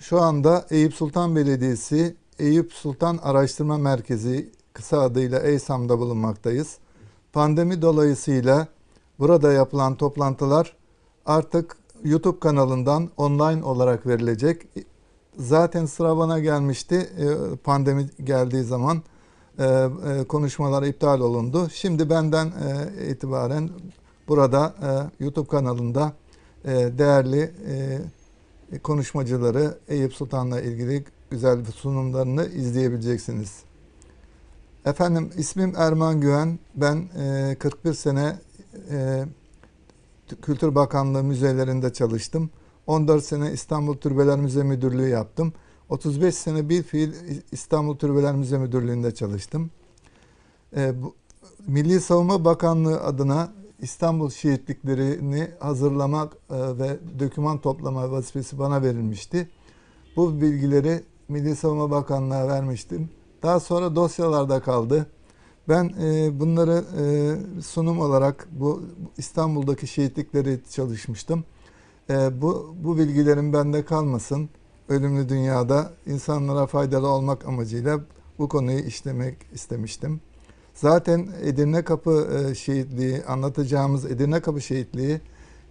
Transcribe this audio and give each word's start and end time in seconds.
Şu 0.00 0.20
anda 0.20 0.66
Eyüp 0.70 0.94
Sultan 0.94 1.36
Belediyesi 1.36 2.16
Eyüp 2.38 2.72
Sultan 2.72 3.18
Araştırma 3.22 3.78
Merkezi 3.78 4.52
kısa 4.72 5.00
adıyla 5.00 5.40
EYSAM'da 5.40 5.98
bulunmaktayız. 5.98 6.78
Pandemi 7.32 7.82
dolayısıyla 7.82 8.68
burada 9.18 9.52
yapılan 9.52 9.96
toplantılar 9.96 10.76
artık 11.26 11.76
YouTube 12.04 12.38
kanalından 12.38 13.10
online 13.16 13.64
olarak 13.64 14.06
verilecek. 14.06 14.62
Zaten 15.38 15.86
sıra 15.86 16.16
bana 16.16 16.38
gelmişti 16.38 16.94
e, 16.94 17.56
pandemi 17.56 18.10
geldiği 18.24 18.62
zaman 18.62 19.02
e, 19.58 19.64
e, 19.64 20.24
konuşmalar 20.28 20.82
iptal 20.82 21.20
olundu. 21.20 21.68
Şimdi 21.72 22.10
benden 22.10 22.52
itibaren 23.10 23.70
burada 24.28 24.74
e, 24.82 25.24
YouTube 25.24 25.48
kanalında 25.48 26.12
e, 26.64 26.70
değerli 26.98 27.54
e, 27.68 28.78
konuşmacıları 28.78 29.78
Eyüp 29.88 30.14
Sultan'la 30.14 30.60
ilgili 30.60 31.04
güzel 31.30 31.64
sunumlarını 31.64 32.46
izleyebileceksiniz. 32.46 33.62
Efendim 34.84 35.30
ismim 35.36 35.72
Erman 35.76 36.20
Güven. 36.20 36.58
Ben 36.74 37.08
e, 37.18 37.56
41 37.58 37.94
sene 37.94 38.36
e, 38.90 39.24
Kültür 40.42 40.74
Bakanlığı 40.74 41.24
müzelerinde 41.24 41.92
çalıştım. 41.92 42.50
14 42.86 43.24
sene 43.24 43.52
İstanbul 43.52 43.96
Türbeler 43.96 44.38
Müze 44.38 44.62
Müdürlüğü 44.62 45.08
yaptım. 45.08 45.52
35 45.88 46.34
sene 46.34 46.68
bir 46.68 46.82
fiil 46.82 47.12
İstanbul 47.52 47.96
Türbeler 47.96 48.34
Müze 48.34 48.58
Müdürlüğü'nde 48.58 49.14
çalıştım. 49.14 49.70
E, 50.76 51.02
bu, 51.02 51.14
Milli 51.66 52.00
Savunma 52.00 52.44
Bakanlığı 52.44 53.00
adına 53.00 53.52
İstanbul 53.80 54.30
şehitliklerini 54.30 55.50
hazırlamak 55.60 56.32
e, 56.50 56.56
ve 56.78 56.98
doküman 57.20 57.58
toplama 57.58 58.10
vazifesi 58.10 58.58
bana 58.58 58.82
verilmişti. 58.82 59.48
Bu 60.16 60.40
bilgileri 60.40 61.02
Milli 61.28 61.56
Savunma 61.56 61.90
Bakanlığı'na 61.90 62.48
vermiştim. 62.48 63.10
Daha 63.42 63.60
sonra 63.60 63.96
dosyalarda 63.96 64.60
kaldı. 64.60 65.06
Ben 65.68 65.94
e, 66.02 66.40
bunları 66.40 66.84
e, 67.00 67.62
sunum 67.62 68.00
olarak 68.00 68.48
bu 68.52 68.82
İstanbul'daki 69.18 69.86
şehitlikleri 69.86 70.60
çalışmıştım. 70.70 71.44
Bu, 72.32 72.74
bu 72.84 72.98
bilgilerim 72.98 73.52
bende 73.52 73.84
kalmasın. 73.84 74.48
Ölümlü 74.88 75.28
dünyada 75.28 75.92
insanlara 76.06 76.66
faydalı 76.66 77.08
olmak 77.08 77.46
amacıyla 77.46 78.00
bu 78.38 78.48
konuyu 78.48 78.78
işlemek 78.78 79.36
istemiştim. 79.52 80.20
Zaten 80.74 81.28
Edirne 81.42 81.82
Kapı 81.82 82.46
e, 82.50 82.54
şehitliği, 82.54 83.24
anlatacağımız 83.24 84.04
Edirne 84.04 84.40
Kapı 84.40 84.60
şehitliği 84.60 85.20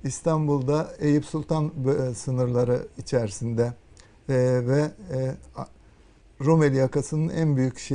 İstanbul'da 0.04 0.94
Eyüp 1.00 1.26
Sultan 1.26 1.72
e, 2.10 2.14
sınırları 2.14 2.88
içerisinde 2.98 3.74
e, 4.30 4.36
ve 4.68 4.92
Rumeli 6.46 6.76
yakasının 6.78 7.30
en 7.30 7.58
büyük 7.58 7.90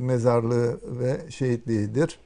mezarlığı 0.00 0.80
ve 1.00 1.30
şehitliğidir. 1.30 2.18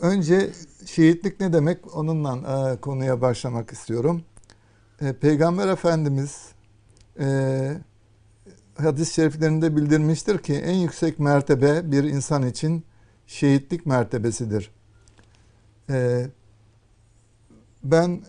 Önce 0.00 0.50
şehitlik 0.86 1.40
ne 1.40 1.52
demek 1.52 1.96
onunla 1.96 2.76
konuya 2.80 3.20
başlamak 3.20 3.70
istiyorum. 3.70 4.22
Peygamber 5.20 5.68
Efendimiz 5.68 6.48
hadis-i 8.76 9.14
şeriflerinde 9.14 9.76
bildirmiştir 9.76 10.38
ki 10.38 10.54
en 10.54 10.74
yüksek 10.74 11.18
mertebe 11.18 11.92
bir 11.92 12.04
insan 12.04 12.46
için 12.46 12.84
şehitlik 13.26 13.86
mertebesidir. 13.86 14.70
E, 15.90 16.26
ben 17.84 18.22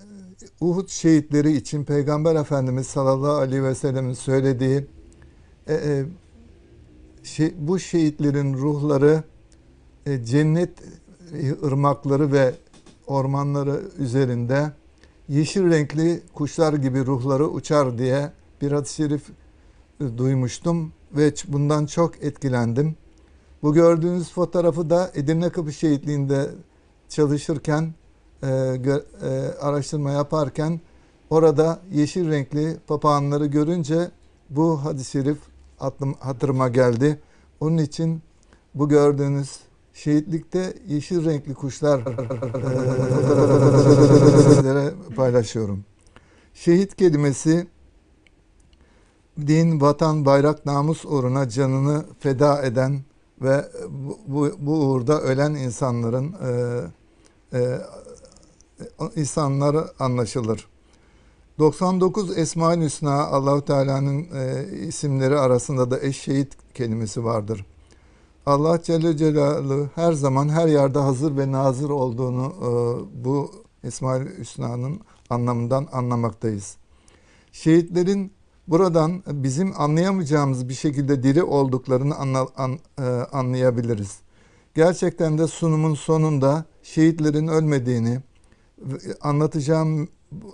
Uhud 0.59 0.87
şehitleri 0.87 1.51
için 1.51 1.83
Peygamber 1.83 2.35
Efendimiz 2.35 2.87
sallallahu 2.87 3.37
aleyhi 3.37 3.63
ve 3.63 3.75
sellem'in 3.75 4.13
söylediği 4.13 4.87
e, 5.67 5.73
e, 5.73 6.05
şey, 7.23 7.53
bu 7.57 7.79
şehitlerin 7.79 8.53
ruhları 8.53 9.23
e, 10.05 10.23
cennet 10.23 10.69
ırmakları 11.63 12.31
ve 12.31 12.55
ormanları 13.07 13.81
üzerinde 13.99 14.71
yeşil 15.29 15.69
renkli 15.69 16.21
kuşlar 16.33 16.73
gibi 16.73 17.05
ruhları 17.05 17.47
uçar 17.47 17.97
diye 17.97 18.31
bir 18.61 18.71
hadis-i 18.71 18.95
şerif 18.95 19.21
duymuştum 19.99 20.93
ve 21.11 21.33
bundan 21.47 21.85
çok 21.85 22.23
etkilendim. 22.23 22.95
Bu 23.63 23.73
gördüğünüz 23.73 24.31
fotoğrafı 24.31 24.89
da 24.89 25.11
Edirne 25.15 25.49
Kapı 25.49 25.73
Şehitliği'nde 25.73 26.49
çalışırken, 27.09 27.93
e, 28.43 28.47
e, 28.47 28.79
araştırma 29.61 30.11
yaparken 30.11 30.79
orada 31.29 31.79
yeşil 31.91 32.31
renkli 32.31 32.77
papağanları 32.87 33.45
görünce 33.45 34.11
bu 34.49 34.85
hadis-i 34.85 35.11
şerif 35.11 35.37
aklım, 35.79 36.13
hatırıma 36.13 36.67
geldi. 36.67 37.19
Onun 37.59 37.77
için 37.77 38.21
bu 38.75 38.89
gördüğünüz 38.89 39.59
şehitlikte 39.93 40.73
yeşil 40.87 41.25
renkli 41.25 41.53
kuşlar 41.53 42.01
sizlere 44.49 44.93
paylaşıyorum. 45.15 45.85
Şehit 46.53 46.95
kelimesi 46.95 47.67
din, 49.47 49.81
vatan, 49.81 50.25
bayrak, 50.25 50.65
namus 50.65 51.05
uğruna 51.05 51.49
canını 51.49 52.05
feda 52.19 52.61
eden 52.63 53.01
ve 53.41 53.65
bu, 53.89 54.19
bu, 54.27 54.51
bu 54.59 54.71
uğurda 54.71 55.21
ölen 55.21 55.53
insanların 55.53 56.33
e, 56.33 56.81
e, 57.57 57.79
insanlar 59.15 59.75
anlaşılır. 59.99 60.67
99 61.59 62.37
Esma-ül 62.37 62.81
Hüsna 62.81 63.27
Allahu 63.27 63.65
Teala'nın 63.65 64.27
e, 64.35 64.65
isimleri 64.87 65.39
arasında 65.39 65.91
da 65.91 65.99
eşşehit 65.99 66.73
kelimesi 66.73 67.23
vardır. 67.23 67.65
Allah 68.45 68.81
Celle 68.83 69.17
Celaluhu 69.17 69.89
her 69.95 70.13
zaman 70.13 70.49
her 70.49 70.67
yerde 70.67 70.99
hazır 70.99 71.37
ve 71.37 71.51
nazır 71.51 71.89
olduğunu 71.89 72.53
e, 72.61 72.69
bu 73.25 73.51
Esma-ül 73.83 74.37
Hüsna'nın 74.37 74.99
anlamından 75.29 75.87
anlamaktayız. 75.91 76.77
Şehitlerin 77.51 78.31
buradan 78.67 79.23
bizim 79.27 79.81
anlayamayacağımız 79.81 80.69
bir 80.69 80.73
şekilde 80.73 81.23
diri 81.23 81.43
olduklarını 81.43 82.15
anla, 82.15 82.47
an, 82.57 82.79
e, 82.99 83.03
anlayabiliriz. 83.31 84.19
Gerçekten 84.75 85.37
de 85.37 85.47
sunumun 85.47 85.93
sonunda 85.93 86.65
şehitlerin 86.83 87.47
ölmediğini 87.47 88.19
anlatacağım 89.21 90.07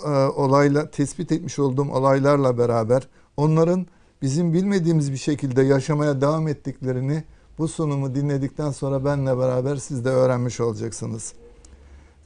e, 0.06 0.10
olayla 0.10 0.92
tespit 0.92 1.32
etmiş 1.32 1.60
olduğum 1.60 1.92
olaylarla 1.92 2.58
beraber 2.58 3.08
onların 3.38 3.88
bizim 4.22 4.54
bilmediğimiz 4.54 5.12
bir 5.12 5.18
şekilde 5.18 5.62
yaşamaya 5.62 6.22
devam 6.22 6.48
ettiklerini 6.48 7.24
bu 7.58 7.68
sunumu 7.68 8.16
dinledikten 8.16 8.72
sonra 8.72 9.06
benle 9.06 9.38
beraber 9.38 9.76
siz 9.76 10.06
de 10.06 10.10
öğrenmiş 10.10 10.60
olacaksınız. 10.60 11.34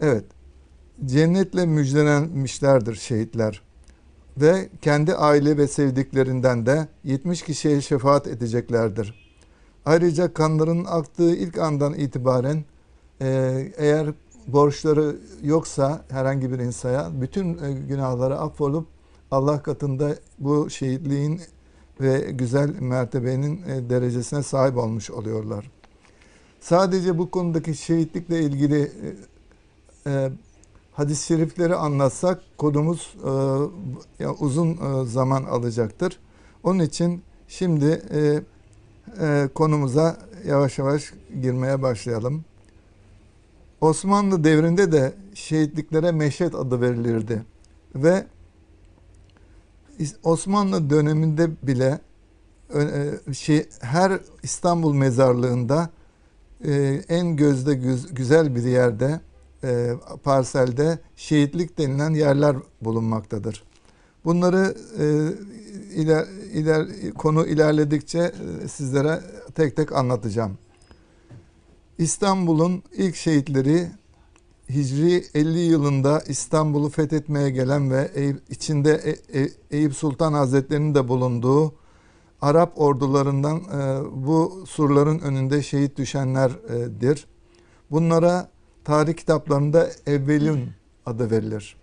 Evet, 0.01 0.25
cennetle 1.05 1.65
müjdelenmişlerdir 1.65 2.95
şehitler 2.95 3.66
ve 4.41 4.69
kendi 4.81 5.15
aile 5.15 5.57
ve 5.57 5.67
sevdiklerinden 5.67 6.65
de 6.65 6.87
70 7.03 7.41
kişiye 7.41 7.81
şefaat 7.81 8.27
edeceklerdir. 8.27 9.27
Ayrıca 9.85 10.33
kanların 10.33 10.85
aktığı 10.85 11.35
ilk 11.35 11.57
andan 11.57 11.93
itibaren 11.93 12.63
e, 13.21 13.27
eğer 13.77 14.07
borçları 14.47 15.15
yoksa 15.43 16.05
herhangi 16.09 16.51
bir 16.51 16.59
insana 16.59 17.21
bütün 17.21 17.57
e, 17.57 17.73
günahları 17.87 18.39
affolup 18.39 18.87
Allah 19.31 19.63
katında 19.63 20.15
bu 20.39 20.69
şehitliğin 20.69 21.41
ve 22.01 22.31
güzel 22.31 22.69
mertebenin 22.79 23.61
e, 23.67 23.89
derecesine 23.89 24.43
sahip 24.43 24.77
olmuş 24.77 25.11
oluyorlar. 25.11 25.71
Sadece 26.59 27.17
bu 27.17 27.31
konudaki 27.31 27.75
şehitlikle 27.75 28.41
ilgili 28.41 28.91
hadis-i 30.97 31.25
şerifleri 31.25 31.75
anlatsak 31.75 32.41
konumuz 32.57 33.15
e, 34.19 34.27
uzun 34.27 34.69
e, 34.71 35.05
zaman 35.05 35.43
alacaktır. 35.43 36.19
Onun 36.63 36.79
için 36.79 37.21
şimdi 37.47 38.01
e, 38.11 38.41
e, 39.25 39.49
konumuza 39.55 40.17
yavaş 40.45 40.77
yavaş 40.77 41.13
girmeye 41.41 41.81
başlayalım. 41.81 42.45
Osmanlı 43.81 44.43
devrinde 44.43 44.91
de 44.91 45.13
şehitliklere 45.33 46.11
meşet 46.11 46.55
adı 46.55 46.81
verilirdi. 46.81 47.43
Ve 47.95 48.25
Osmanlı 50.23 50.89
döneminde 50.89 51.49
bile 51.63 51.99
e, 52.75 53.33
şey, 53.33 53.69
her 53.81 54.19
İstanbul 54.43 54.93
mezarlığında 54.93 55.89
e, 56.65 57.01
en 57.09 57.35
gözde 57.35 57.73
güzel 58.11 58.55
bir 58.55 58.63
yerde 58.63 59.19
e, 59.63 59.91
parselde 60.23 60.99
şehitlik 61.15 61.77
denilen 61.77 62.13
yerler 62.13 62.55
bulunmaktadır. 62.81 63.63
Bunları 64.25 64.75
iler, 65.93 66.27
iler, 66.53 66.87
konu 67.17 67.47
ilerledikçe 67.47 68.31
sizlere 68.67 69.21
tek 69.55 69.75
tek 69.75 69.91
anlatacağım. 69.91 70.57
İstanbul'un 71.97 72.83
ilk 72.97 73.15
şehitleri 73.15 73.87
Hicri 74.69 75.23
50 75.33 75.59
yılında 75.59 76.19
İstanbul'u 76.27 76.89
fethetmeye 76.89 77.49
gelen 77.49 77.91
ve 77.91 78.11
içinde 78.49 78.91
E- 78.91 79.39
E- 79.41 79.49
Eyüp 79.71 79.95
Sultan 79.95 80.33
Hazretleri'nin 80.33 80.95
de 80.95 81.07
bulunduğu 81.07 81.73
Arap 82.41 82.81
ordularından 82.81 83.57
e, 83.57 84.01
bu 84.25 84.63
surların 84.67 85.19
önünde 85.19 85.61
şehit 85.63 85.97
düşenlerdir. 85.97 87.27
Bunlara 87.91 88.49
tarih 88.87 89.13
kitaplarında 89.13 89.89
Evvelün 90.05 90.69
adı 91.05 91.31
verilir. 91.31 91.77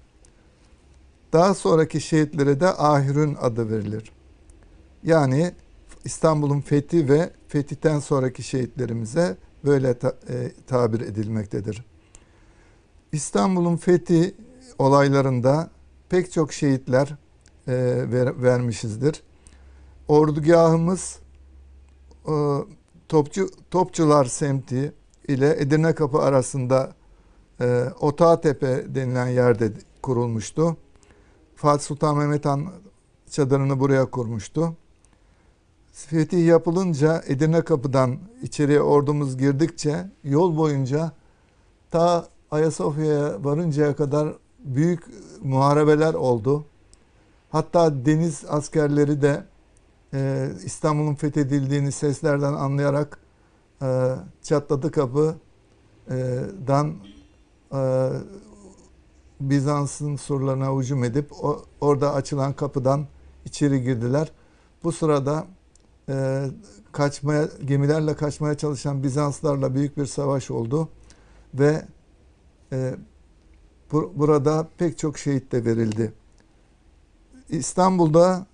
Daha 1.33 1.55
sonraki 1.55 2.01
şehitlere 2.01 2.61
de 2.61 2.69
Ahirün 2.69 3.37
adı 3.41 3.71
verilir. 3.71 4.13
Yani 5.03 5.53
İstanbul'un 6.05 6.61
fethi 6.61 7.09
ve 7.09 7.31
fetihten 7.49 7.99
sonraki 7.99 8.43
şehitlerimize 8.43 9.37
böyle 9.65 9.99
ta- 9.99 10.17
e, 10.29 10.53
tabir 10.67 11.01
edilmektedir. 11.01 11.85
İstanbul'un 13.13 13.77
fethi 13.77 14.35
olaylarında 14.79 15.71
pek 16.09 16.33
çok 16.33 16.53
şehitler 16.53 17.09
e, 17.69 17.75
ver- 18.13 18.43
vermişizdir. 18.43 19.23
Ordugahımız 20.09 21.19
e, 22.29 22.33
Topçu 23.09 23.49
Topçular 23.71 24.25
semti 24.25 24.93
ile 25.29 25.61
Edirne 25.61 25.95
Kapı 25.95 26.19
arasında 26.19 26.93
e, 27.61 27.85
Otağtepe 28.01 28.95
denilen 28.95 29.29
yerde 29.29 29.73
kurulmuştu. 30.03 30.77
Fatih 31.57 31.85
Sultan 31.85 32.17
Mehmet 32.17 32.45
Han 32.45 32.67
çadırını 33.31 33.81
buraya 33.81 34.07
kurmuştu. 34.07 34.77
Fetih 35.93 36.47
yapılınca 36.47 37.23
Edirne 37.27 37.63
Kapı'dan 37.63 38.19
içeriye 38.43 38.81
ordumuz 38.81 39.39
girdikçe 39.39 40.11
yol 40.25 40.57
boyunca 40.57 41.13
ta 41.91 42.29
Ayasofya'ya 42.51 43.45
varıncaya 43.45 43.97
kadar 43.97 44.35
büyük 44.59 45.05
muharebeler 45.43 46.15
oldu. 46.15 46.65
Hatta 47.51 48.07
deniz 48.07 48.45
askerleri 48.49 49.23
de 49.23 49.45
e, 50.15 50.49
İstanbul'un 50.65 51.15
fethedildiğini 51.15 51.93
seslerden 51.93 52.53
anlayarak 52.53 53.19
e, 53.85 54.15
Çatladı 54.43 54.91
Kapı'dan 54.91 56.95
e, 57.75 58.11
Bizans'ın 59.41 60.17
surlarına 60.17 60.77
hücum 60.77 61.05
edip 61.05 61.33
orada 61.81 62.15
açılan 62.15 62.53
kapıdan 62.53 63.07
içeri 63.45 63.83
girdiler. 63.83 64.33
Bu 64.85 64.93
sırada 64.93 65.47
e, 66.09 66.47
kaçmaya 66.93 67.49
gemilerle 67.65 68.17
kaçmaya 68.17 68.55
çalışan 68.55 69.03
Bizanslarla 69.03 69.75
büyük 69.75 69.97
bir 69.97 70.07
savaş 70.07 70.51
oldu 70.51 70.89
ve 71.55 71.85
e, 72.73 72.95
bu, 73.93 74.13
burada 74.17 74.69
pek 74.79 74.99
çok 74.99 75.19
şehit 75.19 75.53
de 75.53 75.65
verildi. 75.65 76.13
İstanbul'da 77.49 78.47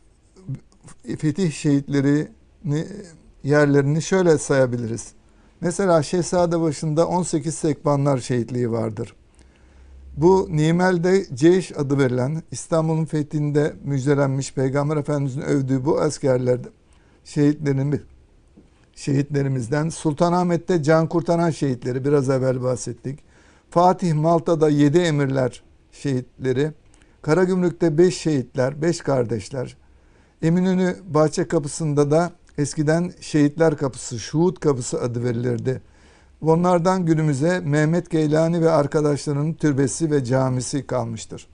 fetih 1.18 1.52
şehitlerini 1.52 2.86
yerlerini 3.44 4.02
şöyle 4.02 4.38
sayabiliriz. 4.38 5.12
Mesela 5.60 6.02
Şehzadebaşı'nda 6.02 7.08
18 7.08 7.54
sekbanlar 7.54 8.18
şehitliği 8.18 8.70
vardır. 8.70 9.14
Bu 10.16 10.48
Nimel'de 10.50 11.26
Ceyş 11.34 11.72
adı 11.78 11.98
verilen 11.98 12.42
İstanbul'un 12.50 13.04
fethinde 13.04 13.74
müjdelenmiş 13.84 14.54
Peygamber 14.54 14.96
Efendimiz'in 14.96 15.40
övdüğü 15.40 15.84
bu 15.84 16.00
askerler 16.00 16.60
şehitlerimiz 17.24 18.00
şehitlerimizden 18.94 19.88
Sultanahmet'te 19.88 20.82
can 20.82 21.08
kurtaran 21.08 21.50
şehitleri 21.50 22.04
biraz 22.04 22.30
evvel 22.30 22.62
bahsettik. 22.62 23.18
Fatih 23.70 24.14
Malta'da 24.14 24.68
yedi 24.68 24.98
emirler 24.98 25.62
şehitleri. 25.92 26.72
Karagümrük'te 27.22 27.98
beş 27.98 28.18
şehitler, 28.18 28.82
beş 28.82 29.00
kardeşler. 29.00 29.76
Eminönü 30.42 30.96
Bahçe 31.08 31.48
Kapısı'nda 31.48 32.10
da 32.10 32.30
eskiden 32.60 33.12
Şehitler 33.20 33.76
Kapısı, 33.76 34.18
Şuhut 34.18 34.60
Kapısı 34.60 35.00
adı 35.00 35.24
verilirdi. 35.24 35.82
Onlardan 36.42 37.06
günümüze 37.06 37.60
Mehmet 37.60 38.10
Geylani 38.10 38.62
ve 38.62 38.70
arkadaşlarının 38.70 39.54
türbesi 39.54 40.10
ve 40.10 40.24
camisi 40.24 40.86
kalmıştır. 40.86 41.48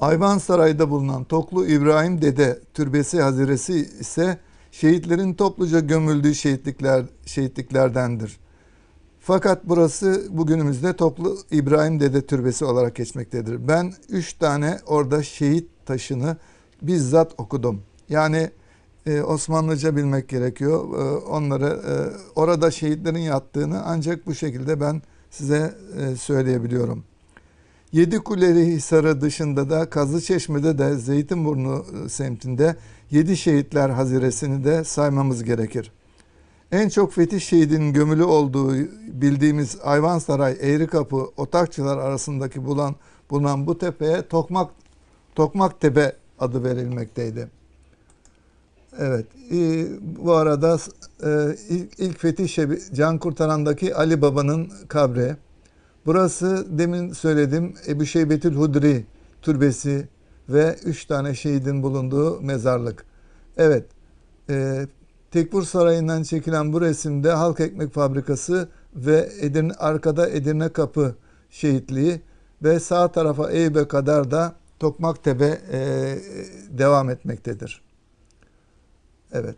Ayvansaray'da 0.00 0.90
bulunan 0.90 1.24
Toklu 1.24 1.66
İbrahim 1.66 2.22
Dede 2.22 2.60
Türbesi 2.74 3.22
Haziresi 3.22 3.74
ise 3.74 4.38
şehitlerin 4.70 5.34
topluca 5.34 5.80
gömüldüğü 5.80 6.34
şehitlikler, 6.34 7.04
şehitliklerdendir. 7.26 8.38
Fakat 9.20 9.64
burası 9.64 10.26
bugünümüzde 10.30 10.96
Toplu 10.96 11.38
İbrahim 11.50 12.00
Dede 12.00 12.26
Türbesi 12.26 12.64
olarak 12.64 12.94
geçmektedir. 12.96 13.68
Ben 13.68 13.92
üç 14.08 14.32
tane 14.32 14.78
orada 14.86 15.22
şehit 15.22 15.68
taşını 15.86 16.36
bizzat 16.82 17.32
okudum. 17.38 17.82
Yani 18.08 18.50
e, 19.06 19.22
Osmanlıca 19.22 19.96
bilmek 19.96 20.28
gerekiyor. 20.28 20.98
E, 20.98 21.16
onları 21.26 21.66
e, 21.66 21.94
orada 22.34 22.70
şehitlerin 22.70 23.18
yattığını 23.18 23.82
ancak 23.84 24.26
bu 24.26 24.34
şekilde 24.34 24.80
ben 24.80 25.02
size 25.30 25.74
e, 26.00 26.16
söyleyebiliyorum. 26.16 27.04
Yedi 27.92 28.18
Kuleli 28.18 28.66
Hisarı 28.66 29.20
dışında 29.20 29.70
da 29.70 29.90
Kazlıçeşme'de 29.90 30.78
de 30.78 30.96
Zeytinburnu 30.96 31.84
e, 32.04 32.08
semtinde 32.08 32.76
yedi 33.10 33.36
şehitler 33.36 33.90
haziresini 33.90 34.64
de 34.64 34.84
saymamız 34.84 35.44
gerekir. 35.44 35.92
En 36.72 36.88
çok 36.88 37.12
fetih 37.12 37.40
şehidinin 37.40 37.92
gömülü 37.92 38.24
olduğu 38.24 38.74
bildiğimiz 39.08 39.78
Ayvansaray, 39.82 40.56
Eğrikapı, 40.60 41.16
Otakçılar 41.16 41.98
arasındaki 41.98 42.66
bulan, 42.66 42.94
bulunan 43.30 43.66
bu 43.66 43.78
tepeye 43.78 44.28
Tokmak 44.28 44.70
Tokmak 45.34 45.80
Tepe 45.80 46.16
adı 46.38 46.64
verilmekteydi. 46.64 47.48
Evet, 48.98 49.26
e, 49.52 49.86
bu 50.24 50.32
arada 50.32 50.78
e, 51.24 51.56
ilk, 51.68 51.98
ilk 51.98 52.18
fetih 52.18 52.48
şebi, 52.48 52.78
Can 52.94 53.18
Kurtaran'daki 53.18 53.94
Ali 53.94 54.22
Baba'nın 54.22 54.70
kabri. 54.88 55.36
Burası 56.06 56.66
demin 56.78 57.12
söyledim 57.12 57.74
Ebu 57.88 58.06
Şeybetül 58.06 58.54
Hudri 58.54 59.04
türbesi 59.42 60.08
ve 60.48 60.76
üç 60.84 61.04
tane 61.04 61.34
şehidin 61.34 61.82
bulunduğu 61.82 62.40
mezarlık. 62.40 63.04
Evet, 63.56 63.84
e, 64.50 64.86
Tekfur 65.30 65.62
Sarayı'ndan 65.62 66.22
çekilen 66.22 66.72
bu 66.72 66.80
resimde 66.80 67.30
Halk 67.30 67.60
Ekmek 67.60 67.92
Fabrikası 67.92 68.68
ve 68.94 69.28
Edirne, 69.40 69.72
arkada 69.72 70.28
Edirne 70.28 70.68
Kapı 70.68 71.14
şehitliği 71.50 72.20
ve 72.62 72.80
sağ 72.80 73.12
tarafa 73.12 73.50
Eyüp'e 73.50 73.88
kadar 73.88 74.30
da 74.30 74.54
Tokmaktepe 74.78 75.60
e, 75.72 75.78
devam 76.78 77.10
etmektedir. 77.10 77.85
Evet. 79.36 79.56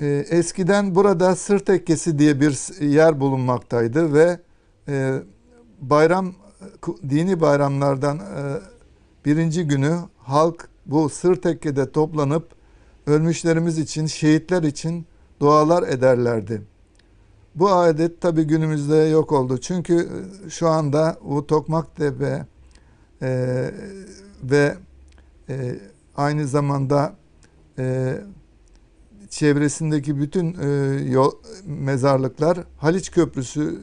E, 0.00 0.06
eskiden 0.30 0.94
burada 0.94 1.36
Sır 1.36 1.58
Tekkesi 1.58 2.18
diye 2.18 2.40
bir 2.40 2.80
yer 2.80 3.20
bulunmaktaydı 3.20 4.12
ve 4.14 4.40
e, 4.88 5.22
bayram 5.80 6.34
dini 7.08 7.40
bayramlardan 7.40 8.18
e, 8.18 8.60
birinci 9.24 9.64
günü 9.64 9.98
halk 10.18 10.68
bu 10.86 11.08
Sır 11.08 11.36
Tekke'de 11.36 11.92
toplanıp 11.92 12.48
ölmüşlerimiz 13.06 13.78
için, 13.78 14.06
şehitler 14.06 14.62
için 14.62 15.06
dualar 15.40 15.88
ederlerdi. 15.88 16.62
Bu 17.54 17.70
adet 17.70 18.20
tabi 18.20 18.44
günümüzde 18.44 18.96
yok 18.96 19.32
oldu. 19.32 19.58
Çünkü 19.58 20.08
şu 20.48 20.68
anda 20.68 21.16
bu 21.24 21.46
Tokmaktepe 21.46 22.46
e, 23.22 23.70
ve 24.42 24.76
e, 25.48 25.78
aynı 26.16 26.46
zamanda 26.46 27.16
e, 27.78 28.14
çevresindeki 29.30 30.18
bütün 30.18 30.56
e, 30.60 30.66
yol, 31.10 31.32
mezarlıklar 31.64 32.58
Haliç 32.78 33.10
Köprüsü 33.10 33.80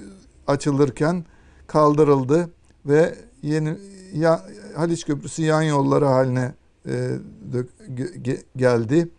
açılırken 0.48 1.25
kaldırıldı 1.68 2.50
ve 2.86 3.15
yeni 3.41 3.77
ya, 4.13 4.46
Haliç 4.75 5.06
Köprüsü 5.06 5.41
yan 5.41 5.62
yolları 5.62 6.06
haline 6.06 6.53
e, 6.88 7.10
ge, 8.22 8.38
geldi. 8.56 9.10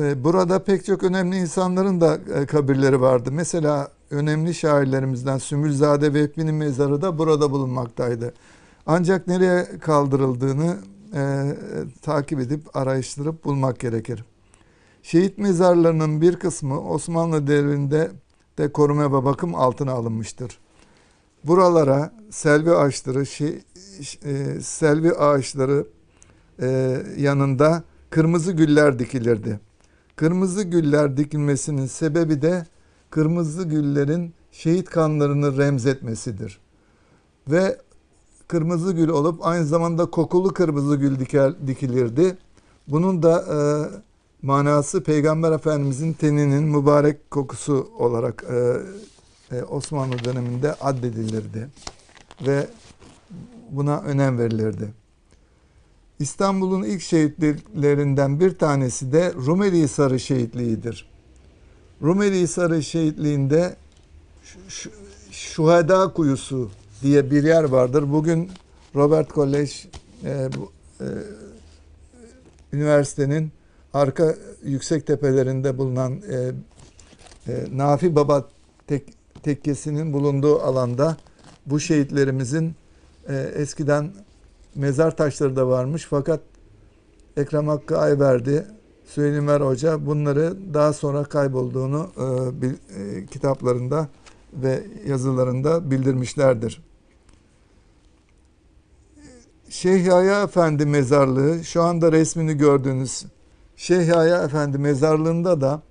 E, 0.00 0.24
burada 0.24 0.64
pek 0.64 0.84
çok 0.84 1.02
önemli 1.02 1.36
insanların 1.36 2.00
da 2.00 2.18
e, 2.34 2.46
kabirleri 2.46 3.00
vardı. 3.00 3.32
Mesela 3.32 3.88
önemli 4.10 4.54
şairlerimizden 4.54 5.38
Sümülzade 5.38 6.14
Vehbi'nin 6.14 6.54
mezarı 6.54 7.02
da 7.02 7.18
burada 7.18 7.50
bulunmaktaydı. 7.50 8.34
Ancak 8.86 9.26
nereye 9.26 9.78
kaldırıldığını 9.78 10.76
e, 11.14 11.52
takip 12.02 12.40
edip 12.40 12.76
araştırıp 12.76 13.44
bulmak 13.44 13.80
gerekir. 13.80 14.24
Şehit 15.02 15.38
mezarlarının 15.38 16.20
bir 16.20 16.36
kısmı 16.36 16.80
Osmanlı 16.80 17.46
devrinde 17.46 18.10
de 18.58 18.72
koruma 18.72 19.12
ve 19.12 19.24
bakım 19.24 19.54
altına 19.54 19.92
alınmıştır. 19.92 20.58
Buralara 21.44 22.14
selvi 22.30 22.70
ağaçları, 22.70 23.26
şey, 23.26 23.62
e, 24.24 24.60
selvi 24.60 25.12
ağaçları 25.12 25.86
e, 26.62 26.98
yanında 27.16 27.84
kırmızı 28.10 28.52
güller 28.52 28.98
dikilirdi. 28.98 29.60
Kırmızı 30.16 30.62
güller 30.62 31.16
dikilmesinin 31.16 31.86
sebebi 31.86 32.42
de 32.42 32.66
kırmızı 33.10 33.62
güllerin 33.62 34.34
şehit 34.52 34.90
kanlarını 34.90 35.58
remzetmesidir. 35.58 36.60
Ve 37.48 37.78
kırmızı 38.48 38.92
gül 38.92 39.08
olup 39.08 39.46
aynı 39.46 39.66
zamanda 39.66 40.06
kokulu 40.06 40.52
kırmızı 40.54 40.96
gül 40.96 41.18
diker, 41.18 41.66
dikilirdi. 41.66 42.38
Bunun 42.88 43.22
da 43.22 43.40
e, 43.40 43.56
manası 44.46 45.02
Peygamber 45.02 45.52
Efendimizin 45.52 46.12
teninin 46.12 46.64
mübarek 46.64 47.30
kokusu 47.30 47.90
olarak 47.98 48.44
e, 48.50 48.76
e, 49.56 49.62
Osmanlı 49.62 50.24
döneminde 50.24 50.74
addedilirdi 50.74 51.68
ve 52.46 52.66
buna 53.70 54.00
önem 54.00 54.38
verilirdi. 54.38 54.88
İstanbul'un 56.18 56.82
ilk 56.82 57.02
şehitlerinden 57.02 58.40
bir 58.40 58.58
tanesi 58.58 59.12
de 59.12 59.32
Rumeli 59.46 59.82
Hisarı 59.82 60.20
şehitliğidir. 60.20 61.08
Rumeli 62.02 62.40
Hisarı 62.40 62.82
şehitliğinde 62.82 63.76
şu- 64.44 64.58
şu- 64.68 64.90
Şuhada 65.30 66.12
Kuyusu 66.12 66.70
diye 67.06 67.30
bir 67.30 67.44
yer 67.44 67.64
vardır. 67.64 68.12
Bugün 68.12 68.50
Robert 68.94 69.34
College 69.34 69.72
e, 70.24 70.30
e, 70.30 70.48
üniversitenin 72.72 73.52
arka 73.94 74.34
yüksek 74.64 75.06
tepelerinde 75.06 75.78
bulunan 75.78 76.12
e, 76.12 76.52
e, 77.52 77.64
Nafi 77.72 78.16
Baba 78.16 78.48
tek, 78.86 79.02
tekkesinin 79.42 80.12
bulunduğu 80.12 80.60
alanda 80.60 81.16
bu 81.66 81.80
şehitlerimizin 81.80 82.74
e, 83.28 83.36
eskiden 83.36 84.12
mezar 84.74 85.16
taşları 85.16 85.56
da 85.56 85.68
varmış 85.68 86.06
fakat 86.10 86.40
Ekrem 87.36 87.68
Hakkı 87.68 87.98
Ayverdi, 87.98 88.66
Süleyman 89.06 89.60
Hoca 89.60 90.06
bunları 90.06 90.74
daha 90.74 90.92
sonra 90.92 91.24
kaybolduğunu 91.24 92.10
e, 92.16 92.62
bil- 92.62 92.74
e, 92.96 93.26
kitaplarında 93.26 94.08
ve 94.52 94.82
yazılarında 95.06 95.90
bildirmişlerdir. 95.90 96.86
Şeyh 99.70 100.04
Yahya 100.04 100.42
Efendi 100.42 100.86
mezarlığı 100.86 101.64
şu 101.64 101.82
anda 101.82 102.12
resmini 102.12 102.54
gördüğünüz 102.54 103.24
Şeyh 103.76 104.08
Yahya 104.08 104.42
Efendi 104.42 104.78
mezarlığında 104.78 105.60
da 105.60 105.82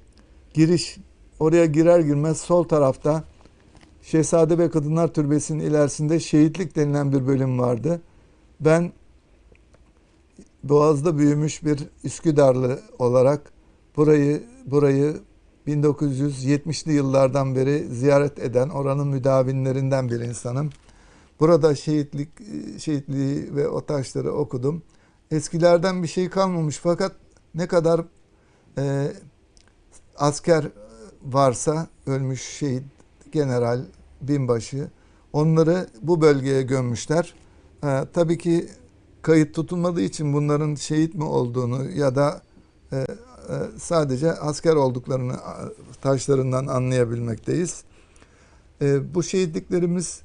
giriş 0.54 0.98
oraya 1.40 1.66
girer 1.66 2.00
girmez 2.00 2.38
sol 2.38 2.64
tarafta 2.64 3.24
Şehzade 4.02 4.58
ve 4.58 4.70
Kadınlar 4.70 5.08
Türbesi'nin 5.08 5.60
ilerisinde 5.60 6.20
şehitlik 6.20 6.76
denilen 6.76 7.12
bir 7.12 7.28
bölüm 7.28 7.60
vardı. 7.60 8.02
Ben 8.60 8.92
Boğaz'da 10.64 11.18
büyümüş 11.18 11.64
bir 11.64 11.80
Üsküdarlı 12.04 12.80
olarak 13.00 13.52
burayı 13.98 14.44
burayı 14.66 15.18
1970'li 15.68 16.94
yıllardan 16.94 17.56
beri 17.56 17.88
ziyaret 17.90 18.40
eden 18.40 18.70
oranın 18.70 19.08
müdavimlerinden 19.08 20.10
bir 20.10 20.20
insanım. 20.20 20.70
Burada 21.40 21.76
şehitlik 21.76 22.30
şehitliği 22.80 23.56
ve 23.56 23.68
o 23.68 23.86
taşları 23.86 24.32
okudum. 24.32 24.84
Eskilerden 25.32 26.04
bir 26.04 26.08
şey 26.08 26.30
kalmamış 26.30 26.78
fakat 26.78 27.12
ne 27.56 27.68
kadar 27.68 28.06
e, 28.78 29.14
asker 30.18 30.66
varsa 31.24 31.88
ölmüş 32.06 32.42
şehit 32.42 32.84
general 33.32 33.82
binbaşı 34.22 34.88
onları 35.34 35.88
bu 36.02 36.22
bölgeye 36.22 36.62
gömmüşler. 36.62 37.34
E, 37.84 38.06
tabii 38.14 38.38
ki 38.38 38.70
kayıt 39.22 39.56
tutulmadığı 39.56 40.02
için 40.02 40.34
bunların 40.34 40.76
şehit 40.76 41.16
mi 41.16 41.24
olduğunu 41.24 41.90
ya 41.92 42.16
da 42.16 42.42
e, 42.92 42.98
e, 42.98 43.06
sadece 43.78 44.34
asker 44.34 44.76
olduklarını 44.76 45.34
e, 45.34 45.38
taşlarından 46.02 46.68
anlayabilmekteyiz. 46.68 47.84
E, 48.82 49.16
bu 49.16 49.24
şehitliklerimiz 49.24 50.22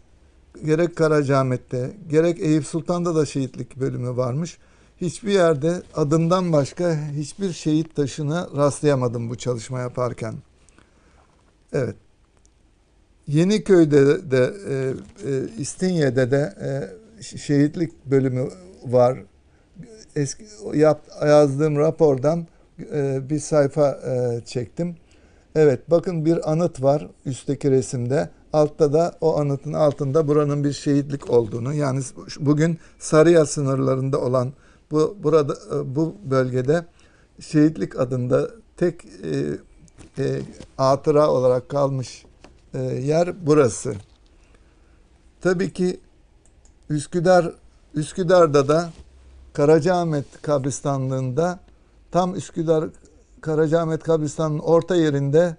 gerek 0.65 0.97
Karacaahmet'te 0.97 1.91
gerek 2.11 2.41
Eyüp 2.41 2.67
Sultan'da 2.67 3.15
da 3.15 3.27
şehitlik 3.27 3.77
bölümü 3.77 4.17
varmış. 4.17 4.59
Hiçbir 5.01 5.33
yerde 5.33 5.83
adından 5.95 6.53
başka 6.53 7.09
hiçbir 7.13 7.53
şehit 7.53 7.97
taşına 7.97 8.49
rastlayamadım 8.57 9.31
bu 9.31 9.37
çalışma 9.37 9.81
yaparken. 9.81 10.35
Evet. 11.73 11.97
Yeniköy'de 13.27 14.31
de 14.31 14.55
e, 14.69 14.75
e, 15.31 15.49
İstinye'de 15.59 16.31
de 16.31 16.55
e, 16.63 16.71
şehitlik 17.23 18.07
bölümü 18.07 18.49
var. 18.85 19.19
Eski 20.17 20.45
yap, 20.75 21.01
yazdığım 21.23 21.77
rapordan 21.77 22.47
e, 22.93 23.21
bir 23.31 23.39
sayfa 23.39 23.91
e, 23.91 24.41
çektim. 24.45 24.97
Evet 25.55 25.91
bakın 25.91 26.25
bir 26.25 26.53
anıt 26.53 26.83
var 26.83 27.09
üstteki 27.27 27.71
resimde. 27.71 28.31
Altta 28.53 28.93
da 28.93 29.17
o 29.21 29.39
anıtın 29.39 29.73
altında 29.73 30.29
buranın 30.29 30.65
bir 30.65 30.73
şehitlik 30.73 31.31
olduğunu 31.31 31.75
yani 31.75 32.03
bugün 32.41 32.79
Sarıya 32.99 33.47
sınırlarında 33.47 34.21
olan 34.21 34.53
bu 34.91 35.17
burada 35.23 35.57
bu 35.97 36.15
bölgede 36.25 36.87
şehitlik 37.41 38.01
adında 38.01 38.51
tek 38.77 39.05
e, 39.05 39.59
e, 40.19 40.41
hatıra 40.77 41.31
olarak 41.31 41.69
kalmış 41.69 42.25
e, 42.75 42.79
yer 42.83 43.47
burası. 43.47 43.95
Tabii 45.41 45.73
ki 45.73 46.01
Üsküdar 46.91 47.53
Üsküdar'da 47.95 48.69
da 48.69 48.91
Karacaahmet 49.53 50.43
kabristanlığında 50.43 51.61
tam 52.11 52.35
Üsküdar 52.35 52.85
Karacaahmet 53.41 54.03
kabristanlığının 54.03 54.59
orta 54.59 54.97
yerinde 54.97 55.57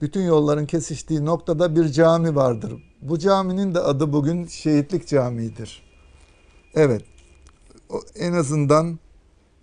bütün 0.00 0.22
yolların 0.22 0.66
kesiştiği 0.66 1.24
noktada 1.24 1.76
bir 1.76 1.88
cami 1.88 2.34
vardır. 2.34 2.72
Bu 3.02 3.18
caminin 3.18 3.74
de 3.74 3.80
adı 3.80 4.12
bugün 4.12 4.46
Şehitlik 4.46 5.06
Camii'dir. 5.06 5.82
Evet. 6.74 7.02
En 8.16 8.32
azından 8.32 8.98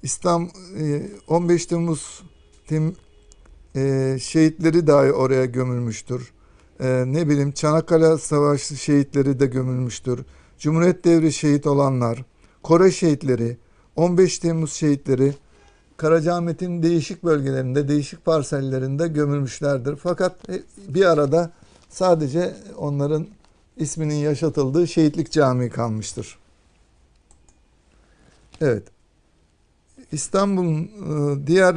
İslam 0.03 0.49
e, 0.79 1.01
15 1.27 1.65
Temmuz 1.65 2.23
tim, 2.67 2.95
e, 3.75 4.17
şehitleri 4.21 4.87
dahi 4.87 5.11
oraya 5.11 5.45
gömülmüştür. 5.45 6.31
E, 6.79 7.03
ne 7.07 7.29
bileyim 7.29 7.51
Çanakkale 7.51 8.17
Savaşı 8.17 8.75
şehitleri 8.75 9.39
de 9.39 9.45
gömülmüştür. 9.45 10.25
Cumhuriyet 10.59 11.05
devri 11.05 11.33
şehit 11.33 11.67
olanlar, 11.67 12.25
Kore 12.63 12.91
şehitleri, 12.91 13.57
15 13.95 14.39
Temmuz 14.39 14.73
şehitleri 14.73 15.33
Karacaahmet'in 15.97 16.83
değişik 16.83 17.23
bölgelerinde, 17.23 17.87
değişik 17.87 18.25
parsellerinde 18.25 19.07
gömülmüşlerdir. 19.07 19.95
Fakat 19.95 20.35
bir 20.87 21.05
arada 21.05 21.51
sadece 21.89 22.55
onların 22.77 23.27
isminin 23.77 24.15
yaşatıldığı 24.15 24.87
Şehitlik 24.87 25.31
Camii 25.31 25.69
kalmıştır. 25.69 26.37
Evet. 28.61 28.83
İstanbul'un 30.11 30.83
e, 30.83 31.47
diğer 31.47 31.75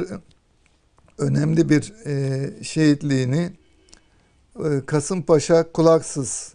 önemli 1.17 1.69
bir 1.69 1.93
e, 2.05 2.49
şehitliğini 2.63 3.51
e, 4.65 4.81
Kasımpaşa 4.85 5.71
Kulaksız 5.71 6.53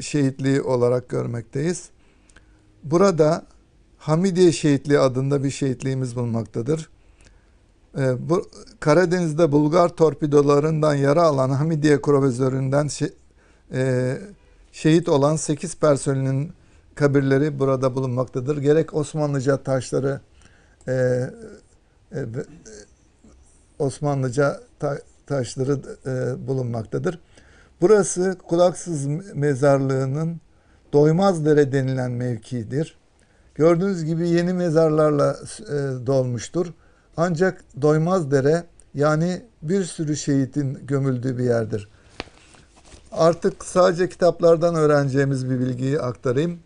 şehitliği 0.00 0.62
olarak 0.62 1.08
görmekteyiz. 1.08 1.88
Burada 2.84 3.46
Hamidiye 4.02 4.52
Şehitliği 4.52 4.98
adında 4.98 5.44
bir 5.44 5.50
şehitliğimiz 5.50 6.16
bulunmaktadır. 6.16 6.90
Ee, 7.98 8.28
bu 8.28 8.50
Karadeniz'de 8.80 9.52
Bulgar 9.52 9.88
torpidolarından 9.88 10.94
yara 10.94 11.22
alan 11.22 11.50
Hamidiye 11.50 12.02
kruvazöründen 12.02 12.88
şe, 12.88 13.10
e, 13.72 14.18
şehit 14.72 15.08
olan 15.08 15.36
8 15.36 15.76
personelin 15.76 16.52
kabirleri 16.94 17.58
burada 17.58 17.94
bulunmaktadır. 17.94 18.58
Gerek 18.58 18.94
Osmanlıca 18.94 19.62
taşları 19.62 20.20
e, 20.88 20.92
e, 22.12 22.18
Osmanlıca 23.78 24.60
ta, 24.78 24.98
taşları 25.26 25.80
e, 26.06 26.46
bulunmaktadır. 26.48 27.18
Burası 27.80 28.38
Kulaksız 28.48 29.06
Mezarlığı'nın 29.34 30.40
Doymaz-Dere 30.92 31.72
denilen 31.72 32.10
mevkidir. 32.10 33.01
Gördüğünüz 33.54 34.04
gibi 34.04 34.28
yeni 34.28 34.52
mezarlarla 34.52 35.36
e, 35.60 36.06
dolmuştur. 36.06 36.66
Ancak 37.16 37.64
Doymaz-Dere 37.82 38.64
yani 38.94 39.42
bir 39.62 39.84
sürü 39.84 40.16
şehitin 40.16 40.86
gömüldüğü 40.86 41.38
bir 41.38 41.44
yerdir. 41.44 41.88
Artık 43.12 43.64
sadece 43.64 44.08
kitaplardan 44.08 44.74
öğreneceğimiz 44.74 45.50
bir 45.50 45.60
bilgiyi 45.60 46.00
aktarayım. 46.00 46.58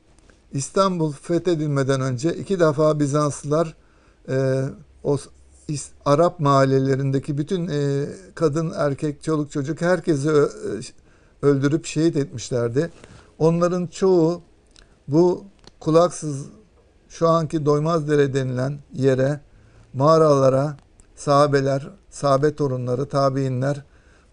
İstanbul 0.53 1.13
fethedilmeden 1.13 2.01
önce 2.01 2.35
iki 2.35 2.61
defa 2.61 3.01
Bizanslılar 3.01 3.75
e, 4.29 4.65
o 5.05 5.19
Arap 6.05 6.41
mahallelerindeki 6.41 7.39
bütün 7.39 7.69
e, 7.69 8.07
kadın, 8.35 8.73
erkek, 8.77 9.23
çoluk, 9.23 9.51
çocuk 9.51 9.81
herkesi 9.81 10.31
ö, 10.31 10.49
öldürüp 11.43 11.87
şehit 11.87 12.17
etmişlerdi. 12.17 12.91
Onların 13.39 13.87
çoğu 13.87 14.43
bu 15.09 15.45
kulaksız 15.81 16.47
şu 17.19 17.29
anki 17.29 17.67
Doymazdere 17.67 18.35
denilen 18.35 18.79
yere, 18.93 19.41
mağaralara, 19.95 20.77
sahabeler, 21.15 21.91
sahabe 22.11 22.55
torunları, 22.55 23.09
tabiinler 23.09 23.85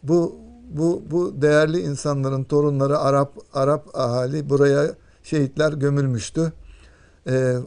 bu 0.03 0.35
bu 0.69 1.03
bu 1.11 1.41
değerli 1.41 1.79
insanların 1.79 2.43
torunları 2.43 2.99
Arap 2.99 3.33
Arap 3.53 3.87
ahali 3.93 4.49
buraya 4.49 4.95
şehitler 5.23 5.73
gömülmüştü. 5.73 6.53
Ee, 7.27 7.57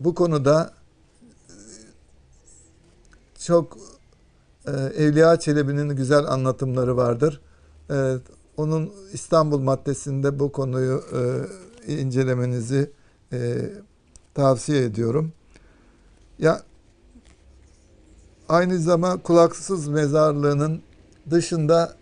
bu 0.00 0.14
konuda 0.14 0.72
çok 3.38 3.76
e, 4.66 4.70
Evliya 4.70 5.38
Çelebi'nin 5.38 5.88
güzel 5.96 6.26
anlatımları 6.26 6.96
vardır. 6.96 7.40
E, 7.90 8.16
onun 8.56 8.92
İstanbul 9.12 9.58
maddesinde 9.58 10.38
bu 10.38 10.52
konuyu 10.52 11.02
e, 11.86 11.92
incelemenizi 11.92 12.90
e, 13.32 13.70
tavsiye 14.34 14.84
ediyorum. 14.84 15.32
Ya 16.38 16.62
aynı 18.48 18.78
zamanda 18.78 19.22
kulaksız 19.22 19.88
mezarlığının 19.88 20.82
dışında 21.30 21.96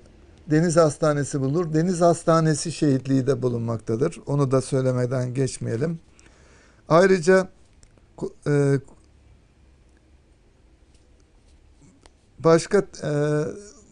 Deniz 0.50 0.76
Hastanesi 0.76 1.40
bulur. 1.40 1.74
Deniz 1.74 2.00
Hastanesi 2.00 2.72
şehitliği 2.72 3.26
de 3.26 3.42
bulunmaktadır. 3.42 4.20
Onu 4.26 4.50
da 4.50 4.60
söylemeden 4.60 5.34
geçmeyelim. 5.34 5.98
Ayrıca 6.88 7.48
e, 8.46 8.80
başka 12.38 12.78
e, 12.78 13.12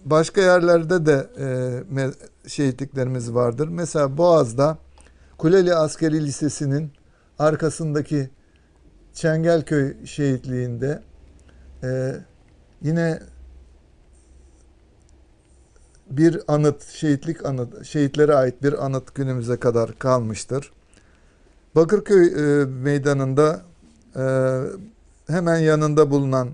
başka 0.04 0.40
yerlerde 0.40 1.06
de 1.06 1.30
e, 1.96 2.48
şehitliklerimiz 2.48 3.34
vardır. 3.34 3.68
Mesela 3.68 4.18
Boğaz'da 4.18 4.78
Kuleli 5.38 5.74
Askeri 5.74 6.24
Lisesi'nin 6.24 6.92
arkasındaki 7.38 8.30
Çengelköy 9.12 10.06
şehitliğinde 10.06 11.02
e, 11.82 12.16
yine 12.82 13.20
bir 16.10 16.40
anıt, 16.48 16.84
şehitlik 16.84 17.46
anıt, 17.46 17.84
şehitlere 17.84 18.34
ait 18.34 18.62
bir 18.62 18.86
anıt 18.86 19.14
günümüze 19.14 19.56
kadar 19.56 19.98
kalmıştır. 19.98 20.72
Bakırköy 21.74 22.26
e, 22.26 22.64
meydanında 22.64 23.62
e, 24.16 24.24
hemen 25.26 25.58
yanında 25.58 26.10
bulunan 26.10 26.48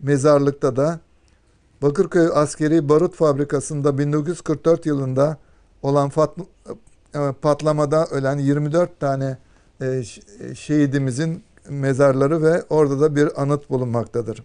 mezarlıkta 0.00 0.76
da 0.76 1.00
Bakırköy 1.82 2.28
Askeri 2.34 2.88
Barut 2.88 3.14
Fabrikası'nda 3.14 3.98
1944 3.98 4.86
yılında 4.86 5.38
olan 5.82 6.10
e, 7.14 7.32
patlamada 7.42 8.06
ölen 8.06 8.38
24 8.38 9.00
tane 9.00 9.38
e, 9.80 10.02
şehidimizin 10.54 11.42
mezarları 11.68 12.42
ve 12.42 12.62
orada 12.70 13.00
da 13.00 13.16
bir 13.16 13.42
anıt 13.42 13.70
bulunmaktadır. 13.70 14.42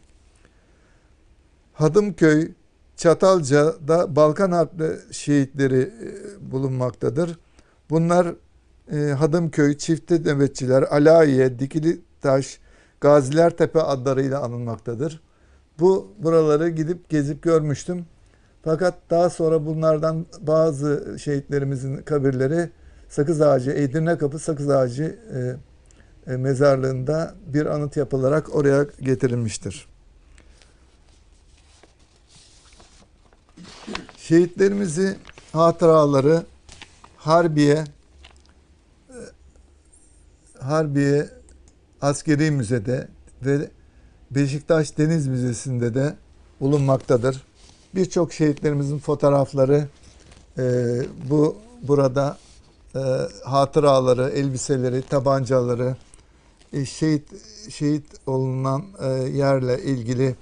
Hadımköy, 1.74 2.52
Çatalca'da 2.98 4.16
Balkan 4.16 4.52
Harpli 4.52 5.00
şehitleri 5.12 5.82
e, 5.82 6.52
bulunmaktadır. 6.52 7.40
Bunlar 7.90 8.36
Hadımköy, 9.18 9.78
Çifte 9.78 10.20
Nöbetçiler, 10.20 10.82
Alayiye, 10.84 11.60
Dikili 11.60 12.02
Taş, 12.22 12.60
Gaziler 13.02 13.58
Tepe 13.58 13.82
adlarıyla 13.82 14.42
anılmaktadır. 14.42 15.22
Bu 15.80 16.12
buraları 16.20 16.70
gidip 16.70 17.10
gezip 17.10 17.42
görmüştüm. 17.42 18.06
Fakat 18.64 18.94
daha 19.10 19.30
sonra 19.30 19.66
bunlardan 19.66 20.26
bazı 20.42 21.16
şehitlerimizin 21.20 21.98
kabirleri 21.98 22.70
Sakız 23.10 23.42
Ağacı, 23.42 23.72
Edirne 23.72 24.18
Kapı 24.18 24.40
Sakız 24.40 24.70
Ağacı 24.70 25.20
e, 25.34 25.56
e, 26.34 26.38
mezarlığında 26.38 27.36
bir 27.48 27.66
anıt 27.66 27.98
yapılarak 27.98 28.56
oraya 28.56 28.86
getirilmiştir. 29.02 29.88
Şehitlerimizi 34.18 35.16
hatıraları 35.54 36.44
Harbiye 37.18 37.84
e, 39.10 39.18
Harbiye 40.60 41.30
Askeri 42.02 42.52
Müzede 42.52 43.08
ve 43.46 43.70
Beşiktaş 44.32 44.98
Deniz 44.98 45.28
Müzesi'nde 45.28 45.94
de 45.94 46.16
bulunmaktadır. 46.60 47.44
Birçok 47.96 48.34
şehitlerimizin 48.34 49.00
fotoğrafları 49.00 49.88
e, 50.58 50.64
bu 51.30 51.58
burada 51.82 52.38
e, 52.96 53.00
hatıraları, 53.44 54.30
elbiseleri, 54.30 55.02
tabancaları, 55.02 55.96
e, 56.74 56.86
şehit 56.86 57.24
şehit 57.70 58.06
olunan 58.28 58.84
e, 59.00 59.08
yerle 59.10 59.84
ilgili 59.84 60.36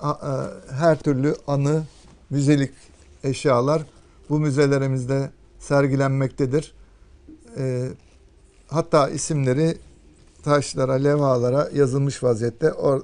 a, 0.00 0.10
e, 0.10 0.30
her 0.74 0.98
türlü 0.98 1.36
anı, 1.46 1.82
müzelik 2.30 2.72
eşyalar 3.24 3.82
bu 4.30 4.38
müzelerimizde 4.38 5.30
sergilenmektedir. 5.58 6.74
E, 7.56 7.88
hatta 8.68 9.08
isimleri 9.08 9.78
taşlara, 10.42 10.92
levhalara 10.92 11.68
yazılmış 11.74 12.22
vaziyette. 12.22 12.72
Or, 12.72 13.02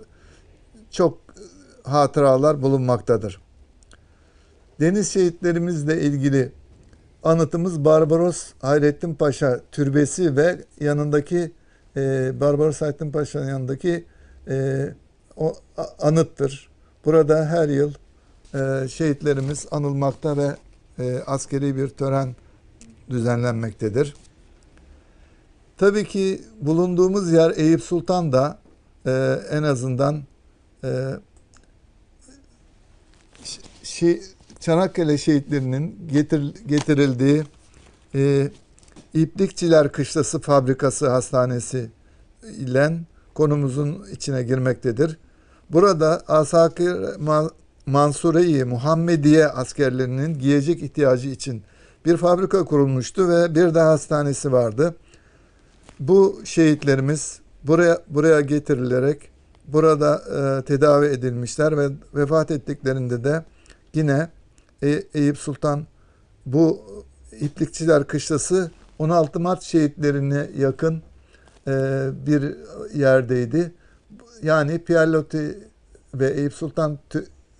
çok 0.90 1.18
hatıralar 1.82 2.62
bulunmaktadır. 2.62 3.40
Deniz 4.80 5.10
şehitlerimizle 5.10 6.00
ilgili 6.00 6.52
anıtımız 7.24 7.84
Barbaros 7.84 8.46
Hayrettin 8.60 9.14
Paşa 9.14 9.60
türbesi 9.72 10.36
ve 10.36 10.64
yanındaki 10.80 11.52
e, 11.96 12.32
Barbaros 12.40 12.80
Hayrettin 12.80 13.12
Paşa'nın 13.12 13.48
yanındaki 13.48 14.04
e, 14.48 14.88
o 15.36 15.54
anıttır. 15.98 16.68
Burada 17.04 17.46
her 17.46 17.68
yıl 17.68 17.92
e, 18.54 18.88
şehitlerimiz 18.88 19.66
anılmakta 19.70 20.36
ve 20.36 20.56
e, 20.98 21.18
askeri 21.26 21.76
bir 21.76 21.88
tören 21.88 22.36
düzenlenmektedir. 23.10 24.14
Tabii 25.76 26.04
ki 26.04 26.42
bulunduğumuz 26.60 27.32
yer 27.32 27.52
Eyüp 27.56 27.82
Sultan 27.82 28.32
da 28.32 28.58
e, 29.06 29.40
en 29.50 29.62
azından 29.62 30.22
e, 30.84 31.10
şey, 33.82 34.22
Çanakkale 34.64 35.18
şehitlerinin 35.18 36.08
getir, 36.12 36.54
getirildiği 36.66 37.42
e, 38.14 38.50
İplikçiler 39.14 39.92
Kışlası 39.92 40.40
Fabrikası 40.40 41.10
Hastanesi 41.10 41.90
ile 42.58 42.92
konumuzun 43.34 44.06
içine 44.12 44.42
girmektedir. 44.42 45.18
Burada 45.70 46.22
Asakir 46.28 46.96
Mansure-i 47.86 48.64
Muhammediye 48.64 49.46
askerlerinin 49.46 50.38
giyecek 50.38 50.82
ihtiyacı 50.82 51.28
için 51.28 51.62
bir 52.06 52.16
fabrika 52.16 52.64
kurulmuştu 52.64 53.28
ve 53.28 53.54
bir 53.54 53.74
de 53.74 53.80
hastanesi 53.80 54.52
vardı. 54.52 54.94
Bu 56.00 56.40
şehitlerimiz 56.44 57.40
buraya 57.64 57.98
buraya 58.08 58.40
getirilerek 58.40 59.30
burada 59.66 60.14
e, 60.16 60.64
tedavi 60.64 61.06
edilmişler 61.06 61.78
ve 61.78 61.88
vefat 62.14 62.50
ettiklerinde 62.50 63.24
de 63.24 63.44
yine 63.94 64.28
e, 64.84 65.02
Eyüp 65.14 65.38
Sultan 65.38 65.86
bu 66.46 66.82
İplikçiler 67.40 68.06
Kışlası 68.06 68.70
16 68.98 69.40
Mart 69.40 69.62
şehitlerine 69.62 70.50
yakın 70.58 71.02
e, 71.66 72.08
bir 72.26 72.56
yerdeydi. 72.94 73.72
Yani 74.42 74.78
Pierre 74.78 75.54
ve 76.14 76.30
Eyüp 76.30 76.54
Sultan 76.54 76.98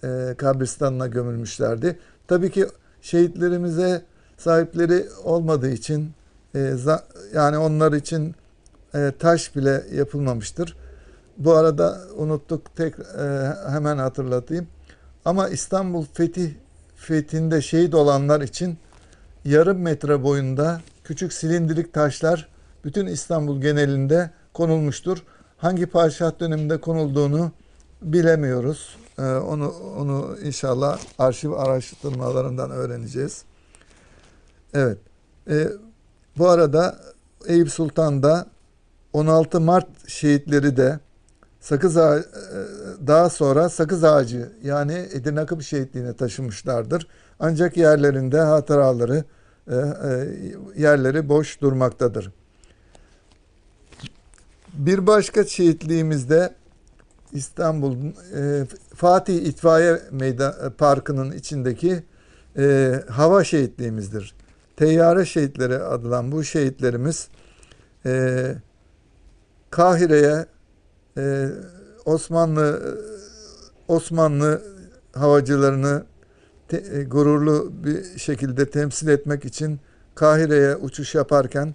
e, 0.05 0.35
kabristanına 0.39 1.07
gömülmüşlerdi. 1.07 1.99
Tabii 2.29 2.51
ki 2.51 2.67
şehitlerimize 3.03 4.03
sahipleri 4.39 5.07
olmadığı 5.25 5.71
için 5.71 6.11
e, 6.55 6.75
yani 7.35 7.59
onlar 7.59 7.93
için 7.93 8.35
e, 8.95 9.13
taş 9.19 9.57
bile 9.57 9.85
yapılmamıştır. 9.95 10.77
Bu 11.39 11.53
arada 11.55 12.01
unuttuk 12.17 12.77
tek 12.77 12.95
hemen 13.69 13.99
hatırlatayım. 13.99 14.67
Ama 15.25 15.49
İstanbul 15.49 16.05
fetih 16.13 16.51
fethinde 17.05 17.63
şehit 17.63 17.95
olanlar 17.95 18.41
için 18.41 18.79
yarım 19.45 19.79
metre 19.79 20.23
boyunda 20.23 20.81
küçük 21.05 21.33
silindirik 21.33 21.93
taşlar 21.93 22.49
bütün 22.85 23.07
İstanbul 23.07 23.61
genelinde 23.61 24.31
konulmuştur. 24.53 25.19
Hangi 25.57 25.87
padişah 25.87 26.41
döneminde 26.41 26.81
konulduğunu 26.81 27.53
bilemiyoruz. 28.03 28.97
Ee, 29.19 29.23
onu 29.23 29.75
onu 29.99 30.37
inşallah 30.43 30.99
arşiv 31.19 31.53
araştırmalarından 31.53 32.71
öğreneceğiz. 32.71 33.45
Evet. 34.75 34.99
Ee, 35.51 35.69
bu 36.39 36.49
arada 36.49 36.99
Eyüp 37.47 37.71
Sultan'da 37.71 38.47
16 39.13 39.61
Mart 39.61 40.09
şehitleri 40.09 40.77
de 40.77 41.01
Sakız 41.65 41.97
Ağa, 41.97 42.19
e, 42.19 42.25
daha 43.07 43.31
sonra 43.31 43.69
Sakız 43.69 44.05
Ağacı 44.05 44.53
yani 44.63 44.93
Edirne 45.13 45.47
Kapı 45.47 45.65
şehitliğine 45.65 46.13
taşımışlardır. 46.13 47.07
Ancak 47.41 47.77
yerlerinde 47.77 48.41
hatıraları 48.41 49.25
e, 49.69 49.75
e, 49.75 49.81
yerleri 50.77 51.29
boş 51.29 51.61
durmaktadır. 51.61 52.33
Bir 54.73 55.07
başka 55.07 55.45
şehitliğimizde 55.45 56.55
İstanbul 57.33 57.97
Fatih 58.95 59.37
İtfaiye 59.37 60.01
Meydan 60.11 60.55
Parkı'nın 60.79 61.33
içindeki 61.33 62.03
hava 63.09 63.45
şehitliğimizdir. 63.45 64.35
Teyyare 64.77 65.25
şehitleri 65.25 65.79
adılan 65.79 66.33
bu 66.33 66.45
şehitlerimiz 66.45 67.29
Kahire'ye 69.71 70.47
e, 71.19 71.49
Osmanlı 72.05 72.99
Osmanlı 73.89 74.63
havacılarını 75.15 76.05
te, 76.69 76.77
e, 76.77 77.05
gururlu 77.05 77.73
bir 77.85 78.19
şekilde 78.19 78.71
temsil 78.71 79.09
etmek 79.09 79.45
için 79.45 79.81
Kahire'ye 80.15 80.77
uçuş 80.77 81.15
yaparken 81.15 81.75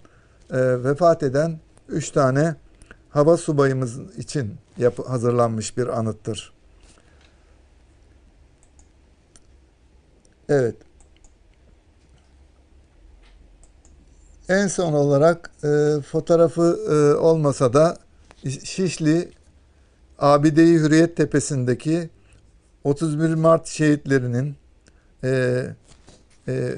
e, 0.51 0.83
vefat 0.83 1.23
eden 1.23 1.59
üç 1.89 2.09
tane 2.09 2.55
hava 3.09 3.37
subayımız 3.37 3.99
için 4.17 4.55
yap, 4.77 4.99
hazırlanmış 5.07 5.77
bir 5.77 5.87
anıttır. 5.87 6.53
Evet. 10.49 10.75
En 14.49 14.67
son 14.67 14.93
olarak 14.93 15.51
e, 15.63 16.01
fotoğrafı 16.01 16.79
e, 16.89 17.17
olmasa 17.17 17.73
da 17.73 17.97
Şişli 18.63 19.31
Abide-i 20.19 20.73
Hürriyet 20.73 21.17
Tepesi'ndeki 21.17 22.09
31 22.83 23.33
Mart 23.33 23.67
şehitlerinin 23.67 24.55
e, 25.23 25.65
e, 26.47 26.75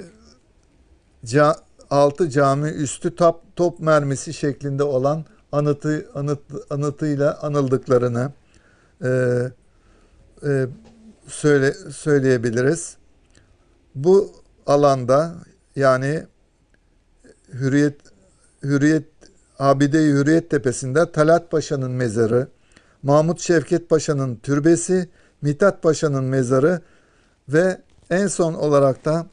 ca, 1.26 1.56
altı 1.90 2.30
cami 2.30 2.70
üstü 2.70 3.16
top, 3.16 3.56
top 3.56 3.80
mermisi 3.80 4.34
şeklinde 4.34 4.84
olan 4.84 5.26
anıtı 5.52 6.10
anıt, 6.16 6.40
anıtıyla 6.70 7.40
anıldıklarını 7.42 8.32
e, 9.04 9.10
e, 10.44 10.68
söyle 11.28 11.74
söyleyebiliriz. 11.74 12.98
Bu 13.96 14.32
alanda 14.66 15.36
yani 15.76 16.24
Hürriyet 17.54 18.02
Hürriyet 18.64 19.11
Abide-i 19.62 20.08
Hürriyet 20.08 20.50
Tepesi'nde 20.50 21.12
Talat 21.12 21.52
Paşa'nın 21.52 21.92
mezarı, 21.92 22.48
Mahmut 23.04 23.40
Şevket 23.40 23.90
Paşa'nın 23.90 24.36
türbesi, 24.36 25.10
Mithat 25.42 25.84
Paşa'nın 25.84 26.24
mezarı 26.24 26.82
ve 27.50 27.82
en 28.10 28.28
son 28.28 28.54
olarak 28.54 29.06
da 29.06 29.28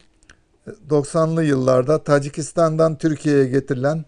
90'lı 0.91 1.45
yıllarda 1.45 2.05
Tacikistan'dan 2.05 2.99
Türkiye'ye 2.99 3.45
getirilen 3.45 4.05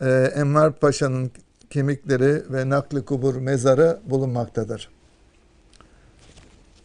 e, 0.00 0.10
Enver 0.34 0.72
Paşa'nın 0.72 1.30
kemikleri 1.70 2.52
ve 2.52 2.68
nakli 2.68 3.04
kubur 3.04 3.34
mezarı 3.34 4.00
bulunmaktadır. 4.10 4.88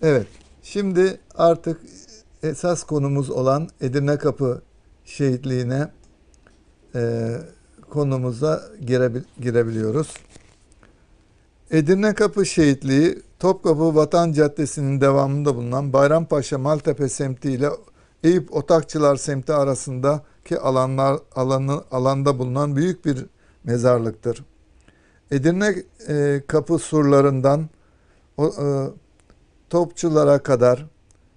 Evet, 0.02 0.28
şimdi 0.64 1.20
artık 1.36 1.82
esas 2.44 2.84
konumuz 2.84 3.30
olan 3.30 3.70
Edirne 3.82 4.18
Kapı 4.18 4.62
şehitliğine 5.06 5.88
e, 6.96 7.32
konumuza 7.90 8.64
girebil, 8.86 9.22
girebiliyoruz. 9.42 10.14
Edirne 11.72 12.14
Kapı 12.14 12.46
şehitliği 12.46 13.22
Topkapı 13.40 13.96
Vatan 13.96 14.32
Caddesi'nin 14.32 15.02
devamında 15.02 15.56
bulunan 15.56 15.94
Bayrampaşa 15.94 16.58
Maltepe 16.58 17.10
semti 17.10 17.52
ile 17.52 17.70
Eyüp 18.24 18.56
Otakçılar 18.56 19.16
semti 19.16 19.54
arasındaki 19.54 20.60
alanlar 20.60 21.20
alanı 21.36 21.84
alanda 21.92 22.40
bulunan 22.40 22.76
büyük 22.76 23.06
bir 23.06 23.26
mezarlıktır. 23.64 24.46
Edirne 25.32 25.76
e, 26.08 26.44
kapı 26.48 26.80
surlarından 26.80 27.70
o, 28.38 28.48
e, 28.48 28.68
Topçulara 29.70 30.40
kadar 30.40 30.86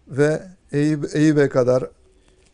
ve 0.09 0.43
Eyüp, 0.73 1.17
Eyüp'e 1.17 1.49
kadar 1.49 1.85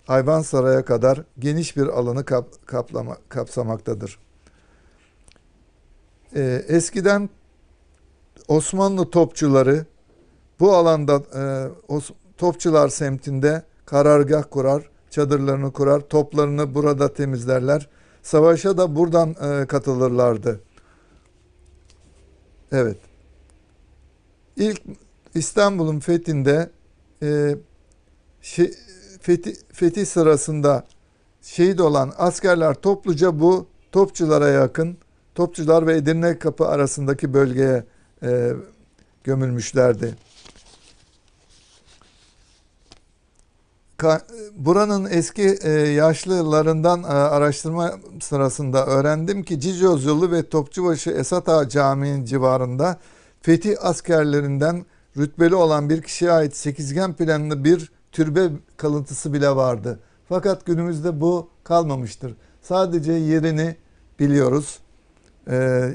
Hayvansaray'a 0.06 0.84
kadar 0.84 1.22
geniş 1.38 1.76
bir 1.76 1.86
alanı 1.86 2.24
kap, 2.24 2.66
kaplama, 2.66 3.16
kapsamaktadır. 3.28 4.18
E, 6.36 6.64
eskiden 6.68 7.30
Osmanlı 8.48 9.10
topçuları 9.10 9.86
bu 10.60 10.74
alanda 10.74 11.22
e, 11.34 11.42
Os, 11.88 12.10
Topçular 12.36 12.88
semtinde 12.88 13.62
karargah 13.86 14.44
kurar, 14.50 14.90
çadırlarını 15.10 15.72
kurar, 15.72 16.00
toplarını 16.00 16.74
burada 16.74 17.12
temizlerler. 17.12 17.88
Savaşa 18.22 18.78
da 18.78 18.96
buradan 18.96 19.30
e, 19.30 19.66
katılırlardı. 19.66 20.60
Evet. 22.72 22.96
İlk 24.56 24.82
İstanbul'un 25.34 26.00
fethinde 26.00 26.70
e, 27.22 27.56
şey, 28.40 28.74
fethi, 29.26 29.56
fetih 29.72 30.06
sırasında 30.06 30.84
şehit 31.42 31.80
olan 31.80 32.12
askerler 32.18 32.74
topluca 32.74 33.40
bu 33.40 33.66
topçulara 33.92 34.48
yakın, 34.48 34.98
topçular 35.34 35.86
ve 35.86 35.96
Edirne 35.96 36.38
Kapı 36.38 36.68
arasındaki 36.68 37.34
bölgeye 37.34 37.84
e, 38.22 38.52
gömülmüşlerdi. 39.24 40.14
Buranın 44.56 45.08
eski 45.10 45.58
e, 45.62 45.70
yaşlılarından 45.70 47.02
e, 47.02 47.06
araştırma 47.06 47.92
sırasında 48.20 48.86
öğrendim 48.86 49.42
ki 49.42 49.60
Cicoz 49.60 50.04
yolu 50.04 50.30
ve 50.30 50.48
Topçubaşı 50.48 51.10
Esat 51.10 51.48
Ağa 51.48 51.68
Camii'nin 51.68 52.24
civarında 52.24 52.98
fetih 53.42 53.76
askerlerinden 53.80 54.86
rütbeli 55.16 55.54
olan 55.54 55.90
bir 55.90 56.02
kişiye 56.02 56.30
ait 56.30 56.56
sekizgen 56.56 57.12
planlı 57.12 57.64
bir 57.64 57.95
türbe 58.16 58.50
kalıntısı 58.76 59.32
bile 59.32 59.56
vardı. 59.56 59.98
Fakat 60.28 60.66
günümüzde 60.66 61.20
bu 61.20 61.48
kalmamıştır. 61.64 62.34
Sadece 62.62 63.12
yerini 63.12 63.76
biliyoruz. 64.18 64.78
Ee, 65.48 65.94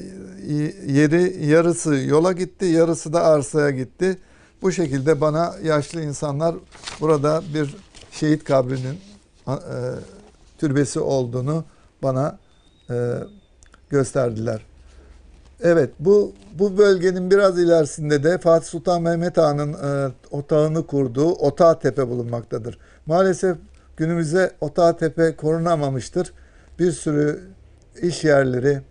yeri 0.87 1.45
yarısı 1.45 1.95
yola 1.95 2.31
gitti, 2.31 2.65
yarısı 2.65 3.13
da 3.13 3.23
arsaya 3.23 3.69
gitti. 3.69 4.17
Bu 4.61 4.71
şekilde 4.71 5.21
bana 5.21 5.55
yaşlı 5.63 6.01
insanlar 6.01 6.55
burada 6.99 7.43
bir 7.53 7.75
şehit 8.11 8.43
kabrinin 8.43 8.99
e, 9.47 9.57
türbesi 10.57 10.99
olduğunu 10.99 11.63
bana 12.03 12.37
e, 12.89 13.13
gösterdiler. 13.89 14.65
Evet 15.63 15.89
bu 15.99 16.33
bu 16.59 16.77
bölgenin 16.77 17.31
biraz 17.31 17.59
ilerisinde 17.59 18.23
de 18.23 18.37
Fatih 18.37 18.67
Sultan 18.67 19.01
Mehmet 19.01 19.37
Han'ın 19.37 19.73
e, 19.73 20.11
otağını 20.31 20.87
kurduğu 20.87 21.31
Otağ 21.31 21.79
Tepe 21.79 22.07
bulunmaktadır. 22.07 22.77
Maalesef 23.05 23.57
günümüzde 23.97 24.51
Otağ 24.61 24.97
Tepe 24.97 25.35
korunamamıştır. 25.35 26.33
Bir 26.79 26.91
sürü 26.91 27.39
iş 28.01 28.23
yerleri 28.23 28.81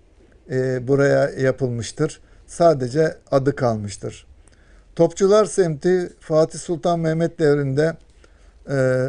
e, 0.51 0.89
buraya 0.89 1.31
yapılmıştır. 1.31 2.21
Sadece 2.47 3.17
adı 3.31 3.57
kalmıştır. 3.57 4.27
Topçular 4.97 5.45
semti 5.45 6.13
Fatih 6.21 6.59
Sultan 6.59 7.01
Mehmet 7.01 7.39
devrinde 7.39 7.97
e, 8.71 9.09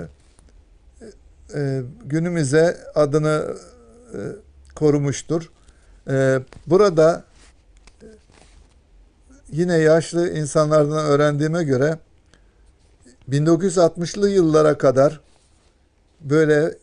e, 1.55 1.81
günümüze 2.05 2.77
adını 2.95 3.55
e, 4.13 4.17
korumuştur. 4.75 5.51
E, 6.09 6.39
burada 6.67 7.23
yine 9.51 9.77
yaşlı 9.77 10.29
insanlardan 10.29 11.05
öğrendiğime 11.05 11.63
göre 11.63 11.97
1960'lı 13.29 14.29
yıllara 14.29 14.77
kadar 14.77 15.19
böyle 16.21 16.77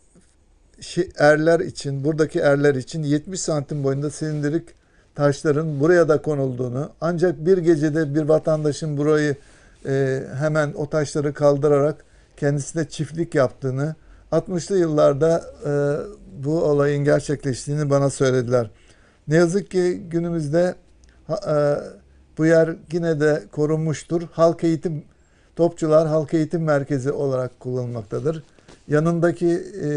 erler 1.19 1.61
için, 1.61 2.05
buradaki 2.05 2.39
erler 2.39 2.75
için 2.75 3.03
70 3.03 3.41
santim 3.41 3.85
boyunda 3.85 4.11
silindirik 4.11 4.69
taşların 5.15 5.81
buraya 5.81 6.09
da 6.09 6.23
konulduğunu, 6.23 6.91
ancak 7.01 7.47
bir 7.47 7.59
gecede 7.59 8.15
bir 8.15 8.23
vatandaşın 8.23 8.97
burayı 8.97 9.37
e, 9.87 10.23
hemen 10.39 10.73
o 10.73 10.91
taşları 10.91 11.35
kaldırarak 11.35 12.05
kendisine 12.37 12.89
çiftlik 12.89 13.35
yaptığını, 13.35 13.95
60'lı 14.33 14.79
yıllarda 14.79 15.45
e, 15.67 15.73
bu 16.45 16.65
olayın 16.65 17.05
gerçekleştiğini 17.05 17.91
bana 17.91 18.11
söylediler. 18.11 18.71
Ne 19.29 19.37
yazık 19.37 19.71
ki 19.71 20.03
günümüzde 20.11 20.75
e, 21.29 21.35
bu 22.39 22.47
yer 22.47 22.77
yine 22.93 23.21
de 23.21 23.43
korunmuştur. 23.53 24.23
Halk 24.33 24.65
eğitim, 24.65 25.05
Topçular 25.57 26.09
Halk 26.09 26.35
Eğitim 26.35 26.63
Merkezi 26.63 27.13
olarak 27.13 27.61
kullanılmaktadır. 27.61 28.43
Yanındaki 28.89 29.63
e, 29.83 29.89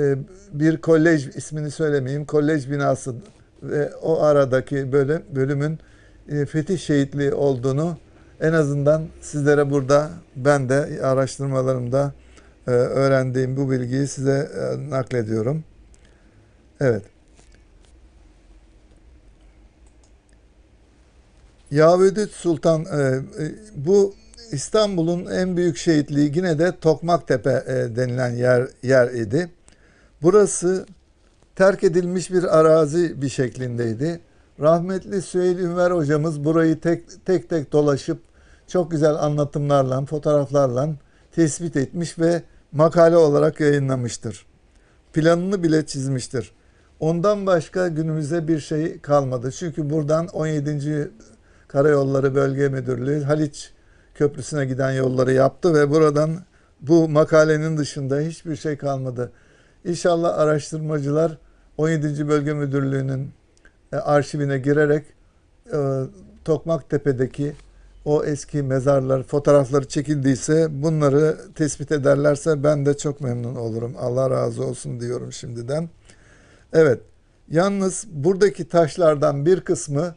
e, 0.00 0.16
bir 0.52 0.80
kolej 0.80 1.36
ismini 1.36 1.70
söylemeyeyim, 1.70 2.24
kolej 2.24 2.70
binası 2.70 3.14
ve 3.62 3.94
o 3.94 4.22
aradaki 4.22 4.92
bölüm, 4.92 5.22
bölümün 5.34 5.78
e, 6.28 6.46
fetih 6.46 6.78
şehitliği 6.78 7.32
olduğunu 7.32 7.96
en 8.40 8.52
azından 8.52 9.02
sizlere 9.20 9.70
burada 9.70 10.10
ben 10.36 10.68
de 10.68 11.00
araştırmalarımda 11.02 12.12
e, 12.66 12.70
öğrendiğim 12.70 13.56
bu 13.56 13.70
bilgiyi 13.70 14.06
size 14.06 14.50
e, 14.60 14.90
naklediyorum. 14.90 15.64
Evet. 16.80 17.13
Yavudit 21.70 22.30
Sultan 22.30 22.84
e, 22.84 23.20
bu 23.76 24.14
İstanbul'un 24.52 25.26
en 25.26 25.56
büyük 25.56 25.76
şehitliği 25.76 26.32
yine 26.34 26.58
de 26.58 26.72
Tokmaktepe 26.80 27.64
e, 27.66 27.96
denilen 27.96 28.30
yer 28.30 28.68
yer 28.82 29.08
idi. 29.08 29.50
Burası 30.22 30.86
terk 31.56 31.84
edilmiş 31.84 32.30
bir 32.30 32.58
arazi 32.58 33.22
bir 33.22 33.28
şeklindeydi. 33.28 34.20
Rahmetli 34.60 35.22
Süheyl 35.22 35.58
Ünver 35.58 35.90
hocamız 35.90 36.44
burayı 36.44 36.80
tek 36.80 37.26
tek, 37.26 37.50
tek 37.50 37.72
dolaşıp 37.72 38.18
çok 38.68 38.90
güzel 38.90 39.14
anlatımlarla, 39.14 40.04
fotoğraflarla 40.04 40.88
tespit 41.32 41.76
etmiş 41.76 42.18
ve 42.18 42.42
makale 42.72 43.16
olarak 43.16 43.60
yayınlamıştır. 43.60 44.46
Planını 45.12 45.62
bile 45.62 45.86
çizmiştir. 45.86 46.52
Ondan 47.00 47.46
başka 47.46 47.88
günümüzde 47.88 48.48
bir 48.48 48.60
şey 48.60 49.00
kalmadı. 49.00 49.52
Çünkü 49.52 49.90
buradan 49.90 50.26
17. 50.26 51.10
Karayolları 51.74 52.34
Bölge 52.34 52.68
Müdürlüğü 52.68 53.22
Haliç 53.22 53.72
Köprüsü'ne 54.14 54.64
giden 54.64 54.92
yolları 54.92 55.32
yaptı 55.32 55.74
ve 55.74 55.90
buradan 55.90 56.30
bu 56.80 57.08
makalenin 57.08 57.76
dışında 57.76 58.20
hiçbir 58.20 58.56
şey 58.56 58.76
kalmadı. 58.76 59.32
İnşallah 59.84 60.38
araştırmacılar 60.38 61.38
17. 61.76 62.28
Bölge 62.28 62.54
Müdürlüğü'nün 62.54 63.30
e, 63.92 63.96
arşivine 63.96 64.58
girerek 64.58 65.04
e, 65.72 65.78
Tokmaktepe'deki 66.44 67.52
o 68.04 68.24
eski 68.24 68.62
mezarlar, 68.62 69.22
fotoğrafları 69.22 69.88
çekildiyse 69.88 70.66
bunları 70.70 71.38
tespit 71.54 71.92
ederlerse 71.92 72.64
ben 72.64 72.86
de 72.86 72.96
çok 72.96 73.20
memnun 73.20 73.54
olurum. 73.56 73.94
Allah 73.98 74.30
razı 74.30 74.64
olsun 74.64 75.00
diyorum 75.00 75.32
şimdiden. 75.32 75.88
Evet, 76.72 77.00
yalnız 77.50 78.06
buradaki 78.12 78.68
taşlardan 78.68 79.46
bir 79.46 79.60
kısmı 79.60 80.14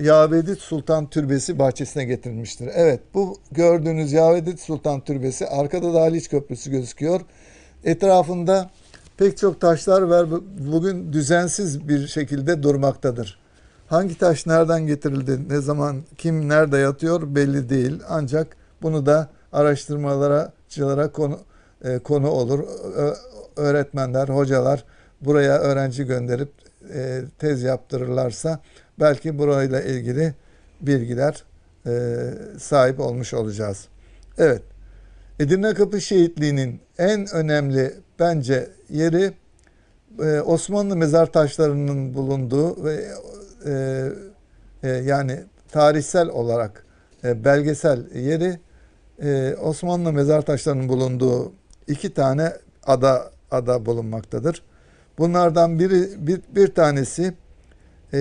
Yavedit 0.00 0.58
Sultan 0.58 1.10
Türbesi 1.10 1.58
bahçesine 1.58 2.04
getirilmiştir. 2.04 2.70
Evet, 2.74 3.00
bu 3.14 3.38
gördüğünüz 3.52 4.12
Yavedit 4.12 4.60
Sultan 4.60 5.00
Türbesi, 5.00 5.46
arkada 5.48 5.94
da 5.94 6.00
Haliç 6.00 6.28
Köprüsü 6.28 6.70
gözüküyor. 6.70 7.20
Etrafında 7.84 8.70
pek 9.16 9.38
çok 9.38 9.60
taşlar 9.60 10.02
var. 10.02 10.26
Bugün 10.72 11.12
düzensiz 11.12 11.88
bir 11.88 12.06
şekilde 12.06 12.62
durmaktadır. 12.62 13.38
Hangi 13.86 14.18
taş 14.18 14.46
nereden 14.46 14.86
getirildi, 14.86 15.48
ne 15.48 15.60
zaman, 15.60 16.02
kim 16.18 16.48
nerede 16.48 16.78
yatıyor 16.78 17.34
belli 17.34 17.68
değil. 17.68 18.00
Ancak 18.08 18.56
bunu 18.82 19.06
da 19.06 19.28
araştırmalara 19.52 20.52
konu, 21.12 21.38
e, 21.84 21.98
konu 21.98 22.30
olur. 22.30 22.60
Ö, 22.96 23.14
öğretmenler, 23.56 24.28
hocalar 24.28 24.84
buraya 25.20 25.58
öğrenci 25.58 26.04
gönderip 26.04 26.52
e, 26.94 27.20
tez 27.38 27.62
yaptırırlarsa 27.62 28.60
belki 29.00 29.38
burayla 29.38 29.80
ilgili 29.80 30.34
bilgiler 30.80 31.44
e, 31.86 32.16
sahip 32.58 33.00
olmuş 33.00 33.34
olacağız. 33.34 33.88
Evet, 34.38 34.62
Edirne 35.40 35.74
Kapı 35.74 36.00
Şehitliği'nin 36.00 36.80
en 36.98 37.34
önemli 37.34 37.94
bence 38.18 38.70
yeri 38.90 39.32
e, 40.22 40.40
Osmanlı 40.40 40.96
mezar 40.96 41.32
taşlarının 41.32 42.14
bulunduğu 42.14 42.84
ve 42.84 43.04
e, 43.66 44.08
e, 44.82 44.88
yani 44.88 45.40
tarihsel 45.70 46.28
olarak 46.28 46.84
e, 47.24 47.44
belgesel 47.44 48.14
yeri 48.14 48.58
e, 49.22 49.54
Osmanlı 49.54 50.12
mezar 50.12 50.42
taşlarının 50.42 50.88
bulunduğu 50.88 51.52
iki 51.88 52.14
tane 52.14 52.52
ada 52.86 53.30
ada 53.50 53.86
bulunmaktadır. 53.86 54.62
Bunlardan 55.18 55.78
biri 55.78 56.26
bir, 56.26 56.40
bir 56.54 56.74
tanesi 56.74 57.34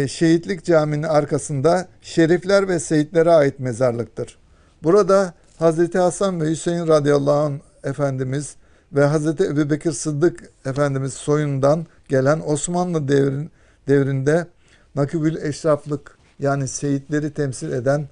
Şehitlik 0.07 0.63
Camii'nin 0.63 1.03
arkasında 1.03 1.87
şerifler 2.01 2.67
ve 2.67 2.79
seyitlere 2.79 3.31
ait 3.31 3.59
mezarlıktır. 3.59 4.37
Burada 4.83 5.33
Hazreti 5.57 5.97
Hasan 5.97 6.41
ve 6.41 6.49
Hüseyin 6.49 6.87
radıyallahu 6.87 7.39
anh 7.39 7.59
Efendimiz 7.83 8.55
ve 8.93 9.05
Hazreti 9.05 9.43
Ebubekir 9.43 9.91
Sıddık 9.91 10.49
Efendimiz 10.65 11.13
soyundan 11.13 11.85
gelen 12.07 12.41
Osmanlı 12.45 13.07
devrin, 13.07 13.51
devrinde 13.87 14.47
nakibül 14.95 15.35
eşraflık 15.35 16.17
yani 16.39 16.67
seyitleri 16.67 17.33
temsil 17.33 17.71
eden 17.71 18.07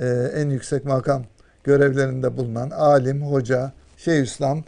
e, 0.00 0.06
en 0.34 0.50
yüksek 0.50 0.84
makam 0.84 1.24
görevlerinde 1.64 2.36
bulunan 2.36 2.70
alim, 2.70 3.22
hoca, 3.22 3.72
şeyhüslam 3.96 4.64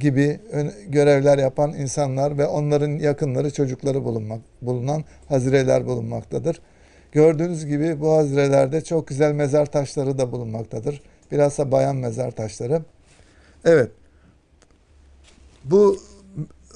gibi 0.00 0.40
görevler 0.88 1.38
yapan 1.38 1.72
insanlar 1.72 2.38
ve 2.38 2.46
onların 2.46 2.90
yakınları, 2.90 3.52
çocukları 3.52 4.04
bulunmak, 4.04 4.40
bulunan 4.62 5.04
hazireler 5.28 5.86
bulunmaktadır. 5.86 6.60
Gördüğünüz 7.12 7.66
gibi 7.66 8.00
bu 8.00 8.12
hazirelerde 8.12 8.84
çok 8.84 9.08
güzel 9.08 9.32
mezar 9.32 9.66
taşları 9.66 10.18
da 10.18 10.32
bulunmaktadır. 10.32 11.02
Bilhassa 11.32 11.72
bayan 11.72 11.96
mezar 11.96 12.30
taşları. 12.30 12.82
Evet. 13.64 13.90
Bu 15.64 15.96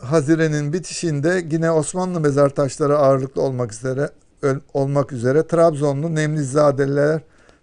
hazirenin 0.00 0.72
bitişinde 0.72 1.44
yine 1.50 1.70
Osmanlı 1.70 2.20
mezar 2.20 2.48
taşları 2.48 2.98
ağırlıklı 2.98 3.42
olmak 3.42 3.72
üzere 3.72 4.10
olmak 4.74 5.12
üzere 5.12 5.46
Trabzonlu 5.46 6.14
Nemlizadeler 6.14 7.20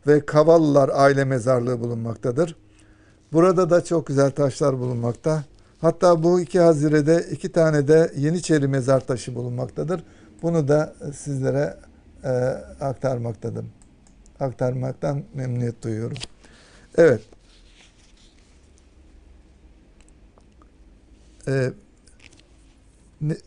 ve 0.08 0.26
Kavallılar 0.26 0.90
aile 0.94 1.26
mezarlığı 1.26 1.80
bulunmaktadır. 1.80 2.56
Burada 3.34 3.70
da 3.70 3.84
çok 3.84 4.08
güzel 4.08 4.32
taşlar 4.32 4.80
bulunmakta. 4.80 5.44
Hatta 5.82 6.24
bu 6.24 6.42
iki 6.42 6.60
hazirede 6.60 7.26
iki 7.32 7.52
tane 7.52 7.88
de 7.88 8.12
Yeniçeri 8.18 8.68
mezar 8.68 9.08
taşı 9.08 9.36
bulunmaktadır. 9.36 10.04
Bunu 10.42 10.68
da 10.68 10.94
sizlere 11.16 11.78
e, 12.24 12.30
aktarmaktadır. 12.82 13.66
Aktarmaktan 14.40 15.24
memnuniyet 15.34 15.84
duyuyorum. 15.84 16.18
Evet. 16.98 17.22
Ee, 21.48 21.72
ne, 23.22 23.38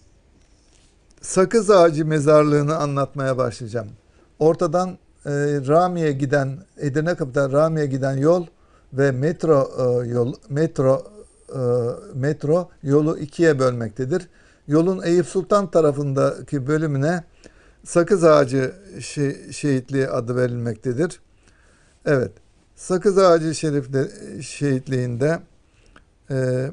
Sakız 1.20 1.70
Ağacı 1.70 2.06
mezarlığını 2.06 2.76
anlatmaya 2.76 3.38
başlayacağım. 3.38 3.88
Ortadan 4.38 4.88
e, 5.26 5.30
Rami'ye 5.68 6.12
giden, 6.12 6.58
Edirne 6.76 7.14
Kapı'dan 7.14 7.52
Rami'ye 7.52 7.86
giden 7.86 8.16
yol 8.16 8.46
ve 8.92 9.10
metro 9.10 9.70
e, 9.78 10.08
yol 10.08 10.34
metro 10.48 11.13
metro 12.14 12.70
yolu 12.82 13.18
ikiye 13.18 13.58
bölmektedir. 13.58 14.28
Yolun 14.68 15.02
Eyüp 15.02 15.26
Sultan 15.26 15.70
tarafındaki 15.70 16.66
bölümüne 16.66 17.24
Sakız 17.84 18.24
Ağacı 18.24 18.74
şe 19.00 19.52
şehitliği 19.52 20.08
adı 20.08 20.36
verilmektedir. 20.36 21.20
Evet. 22.06 22.32
Sakız 22.76 23.18
Ağacı 23.18 23.54
Şerif'te 23.54 24.10
şehitliğinde 24.42 25.40
e, 26.30 26.70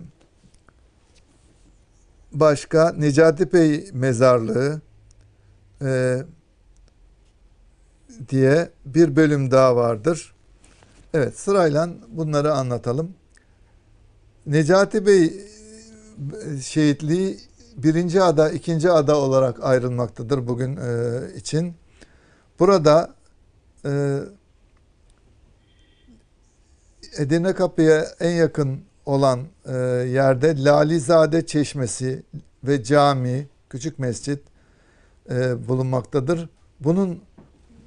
başka 2.31 2.91
Necati 2.91 3.53
Bey 3.53 3.89
mezarlığı 3.93 4.81
e, 5.81 6.23
diye 8.29 8.69
bir 8.85 9.15
bölüm 9.15 9.51
daha 9.51 9.75
vardır. 9.75 10.33
Evet 11.13 11.39
sırayla 11.39 11.89
bunları 12.07 12.53
anlatalım. 12.53 13.13
Necati 14.45 15.05
Bey 15.05 15.33
şehitliği 16.61 17.37
birinci 17.77 18.21
ada, 18.21 18.49
ikinci 18.49 18.91
ada 18.91 19.17
olarak 19.17 19.63
ayrılmaktadır 19.63 20.47
bugün 20.47 20.77
e, 20.77 21.19
için. 21.35 21.73
Burada 22.59 23.15
e, 23.85 24.19
Edirne 27.17 27.53
Kapı'ya 27.53 28.07
en 28.19 28.31
yakın 28.31 28.81
olan 29.05 29.39
e, 29.65 29.75
yerde 30.07 30.63
Lalizade 30.63 31.45
Çeşmesi 31.45 32.23
ve 32.63 32.83
cami, 32.83 33.47
küçük 33.69 33.99
mescit 33.99 34.39
e, 35.29 35.67
bulunmaktadır. 35.67 36.49
Bunun 36.79 37.21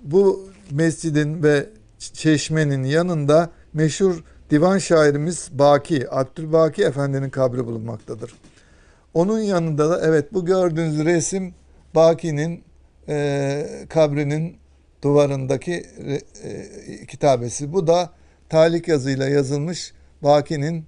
bu 0.03 0.49
mescidin 0.71 1.43
ve 1.43 1.69
çeşmenin 1.99 2.85
yanında 2.85 3.51
meşhur 3.73 4.25
divan 4.55 4.79
şairimiz 4.79 5.49
Baki, 5.53 6.07
Abdülbaki 6.11 6.85
Efendi'nin 6.85 7.31
kabri 7.31 7.67
bulunmaktadır. 7.67 8.35
Onun 9.15 9.39
yanında 9.39 9.91
da 9.91 10.01
evet 10.07 10.33
bu 10.33 10.45
gördüğünüz 10.45 11.05
resim 11.05 11.55
Baki'nin 11.95 12.65
e, 13.09 13.67
kabrinin 13.89 14.57
duvarındaki 15.03 15.87
e, 16.43 17.07
kitabesi. 17.07 17.73
Bu 17.73 17.87
da 17.87 18.11
talik 18.49 18.89
yazıyla 18.89 19.29
yazılmış 19.29 19.93
Baki'nin 20.23 20.85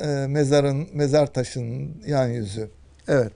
e, 0.00 0.06
mezarın 0.28 0.88
mezar 0.92 1.26
taşının 1.26 1.90
yan 2.06 2.26
yüzü. 2.26 2.70
Evet. 3.08 3.32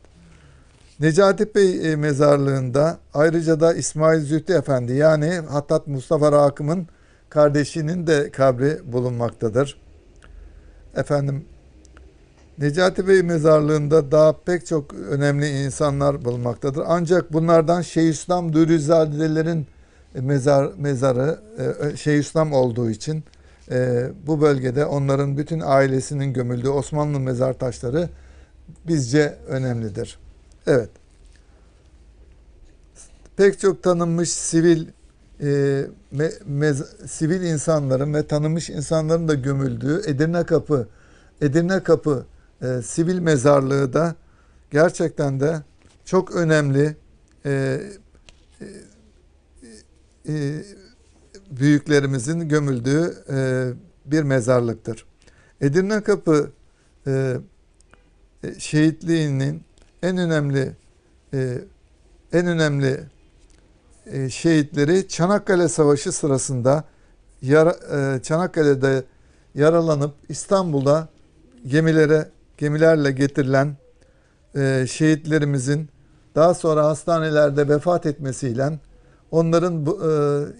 Necati 1.00 1.54
Bey 1.54 1.92
e, 1.92 1.96
mezarlığında 1.96 2.98
ayrıca 3.14 3.60
da 3.60 3.74
İsmail 3.74 4.20
Zühtü 4.20 4.52
Efendi 4.52 4.92
yani 4.92 5.34
Hattat 5.34 5.86
Mustafa 5.86 6.32
Rakım'ın 6.32 6.88
kardeşinin 7.30 8.06
de 8.06 8.30
kabri 8.30 8.92
bulunmaktadır. 8.92 9.80
Efendim 10.96 11.44
Necati 12.58 13.08
Bey 13.08 13.22
mezarlığında 13.22 14.10
daha 14.10 14.32
pek 14.32 14.66
çok 14.66 14.94
önemli 14.94 15.48
insanlar 15.48 16.24
bulunmaktadır. 16.24 16.82
Ancak 16.86 17.32
bunlardan 17.32 17.82
Şeyhülislam 17.82 18.52
Dürüzadelerin 18.52 19.66
mezar 20.14 20.72
mezarı 20.76 21.38
Şeyhülislam 21.96 22.52
olduğu 22.52 22.90
için 22.90 23.24
e, 23.70 24.08
bu 24.26 24.40
bölgede 24.40 24.84
onların 24.86 25.38
bütün 25.38 25.60
ailesinin 25.64 26.32
gömüldüğü 26.32 26.68
Osmanlı 26.68 27.20
mezar 27.20 27.52
taşları 27.52 28.08
bizce 28.88 29.38
önemlidir. 29.48 30.18
Evet. 30.66 30.90
Pek 33.36 33.60
çok 33.60 33.82
tanınmış 33.82 34.30
sivil 34.30 34.86
e, 35.42 35.86
me, 36.10 36.30
mez- 36.48 37.08
sivil 37.08 37.42
insanların 37.42 38.14
ve 38.14 38.26
tanınmış 38.26 38.70
insanların 38.70 39.28
da 39.28 39.34
gömüldüğü 39.34 40.02
Edirne 40.06 40.46
Kapı 40.46 40.88
Edirne 41.40 41.82
Kapı 41.82 42.26
e, 42.62 42.82
sivil 42.82 43.18
mezarlığı 43.18 43.92
da 43.92 44.14
gerçekten 44.70 45.40
de 45.40 45.62
çok 46.04 46.36
önemli 46.36 46.96
e, 47.46 47.80
e, 48.60 48.66
e, 50.28 50.64
büyüklerimizin 51.50 52.48
gömüldüğü 52.48 53.14
e, 53.30 53.68
bir 54.06 54.22
mezarlıktır. 54.22 55.06
Edirne 55.60 56.02
Kapı 56.02 56.50
e, 57.06 57.36
e, 58.44 58.60
şehitliğinin 58.60 59.62
en 60.02 60.18
önemli 60.18 60.72
e, 61.34 61.58
en 62.32 62.46
önemli 62.46 63.00
e, 64.12 64.30
şehitleri 64.30 65.08
Çanakkale 65.08 65.68
Savaşı 65.68 66.12
sırasında 66.12 66.84
yara, 67.42 67.70
e, 67.70 68.22
Çanakkale'de 68.22 69.04
yaralanıp 69.54 70.14
İstanbul'a 70.28 71.08
gemilere 71.66 72.28
gemilerle 72.58 73.12
getirilen 73.12 73.76
e, 74.56 74.86
şehitlerimizin 74.90 75.88
daha 76.34 76.54
sonra 76.54 76.84
hastanelerde 76.84 77.68
vefat 77.68 78.06
etmesiyle 78.06 78.78
onların 79.30 79.86
bu, 79.86 80.02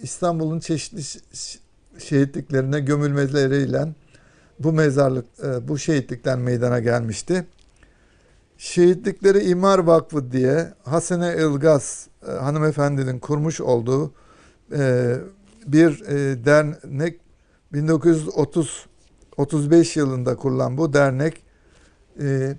İstanbul'un 0.01 0.59
çeşitli 0.59 1.01
şehitliklerine 1.99 2.79
gömülmeleriyle 2.79 3.87
bu 4.59 4.73
mezarlık 4.73 5.25
bu 5.67 5.77
şehitlikten 5.77 6.39
meydana 6.39 6.79
gelmişti. 6.79 7.45
Şehitlikleri 8.59 9.49
İmar 9.49 9.79
Vakfı 9.79 10.31
diye 10.31 10.73
Hasene 10.83 11.35
Ilgaz 11.37 12.07
e, 12.27 12.31
hanımefendinin 12.31 13.19
kurmuş 13.19 13.61
olduğu 13.61 14.13
e, 14.71 15.15
bir 15.67 16.01
e, 16.01 16.45
dernek 16.45 17.19
1930 17.73 18.85
35 19.37 19.97
yılında 19.97 20.35
kurulan 20.35 20.77
bu 20.77 20.93
dernek 20.93 21.43
e, 22.21 22.55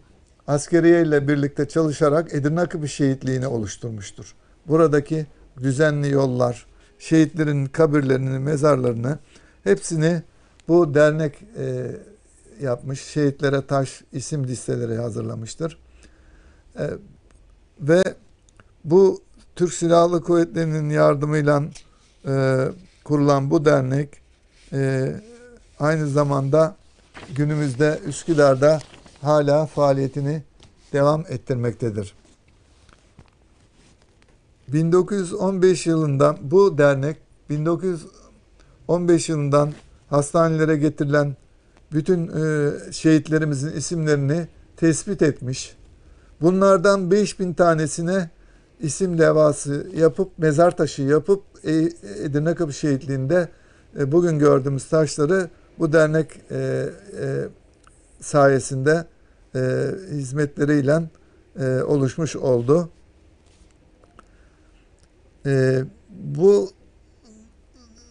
askeriye 0.47 1.03
ile 1.03 1.29
birlikte 1.29 1.69
çalışarak 1.69 2.35
Edirne 2.35 2.67
Kapı 2.67 2.89
Şehitliği'ni 2.89 3.47
oluşturmuştur. 3.47 4.35
Buradaki 4.69 5.27
düzenli 5.63 6.11
yollar, 6.11 6.67
şehitlerin 6.99 7.67
kabirlerini, 7.67 8.39
mezarlarını 8.39 9.19
hepsini 9.65 10.23
bu 10.69 10.95
dernek 10.95 11.43
e, 11.59 11.87
yapmış. 12.63 13.01
Şehitlere 13.03 13.67
taş 13.67 14.03
isim 14.13 14.47
listeleri 14.47 14.97
hazırlamıştır. 14.97 15.79
E, 16.79 16.85
ve 17.81 18.03
bu 18.85 19.21
Türk 19.57 19.75
Silahlı 19.75 20.23
Kuvvetleri'nin 20.23 20.91
yardımıyla 20.91 21.63
e, 22.27 22.67
kurulan 23.05 23.51
bu 23.51 23.65
dernek 23.65 24.09
e, 24.73 25.13
aynı 25.79 26.09
zamanda 26.09 26.77
günümüzde 27.35 28.01
Üsküdar'da 28.07 28.81
hala 29.23 29.67
faaliyetini 29.67 30.43
devam 30.93 31.25
ettirmektedir. 31.29 32.15
1915 34.69 35.87
yılından 35.87 36.39
bu 36.43 36.79
dernek 36.79 37.17
1915 37.51 39.29
yılından 39.29 39.73
hastanelere 40.11 40.77
getirilen 40.77 41.37
bütün 41.93 42.29
e, 42.29 42.71
şehitlerimizin 42.93 43.73
isimlerini 43.73 44.49
tespit 44.77 45.23
etmiş. 45.23 45.77
Bunlardan 46.41 47.11
5000 47.11 47.53
tanesine 47.53 48.31
isim 48.81 49.19
levhası 49.19 49.87
yapıp 49.95 50.39
mezar 50.39 50.77
taşı 50.77 51.03
yapıp 51.03 51.43
E- 51.65 51.93
Edirne 52.25 52.55
Kapı 52.55 52.73
Şehitliği'nde 52.73 53.49
e, 53.99 54.13
bugün 54.13 54.39
gördüğümüz 54.39 54.89
taşları 54.89 55.49
bu 55.79 55.93
dernek 55.93 56.31
e, 56.51 56.89
sayesinde 58.21 59.07
hizmetleriyle 60.11 61.03
oluşmuş 61.85 62.37
oldu. 62.37 62.89
Bu 66.11 66.71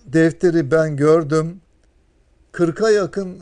defteri 0.05 0.71
ben 0.71 0.97
gördüm. 0.97 1.61
40'a 2.53 2.89
yakın 2.89 3.39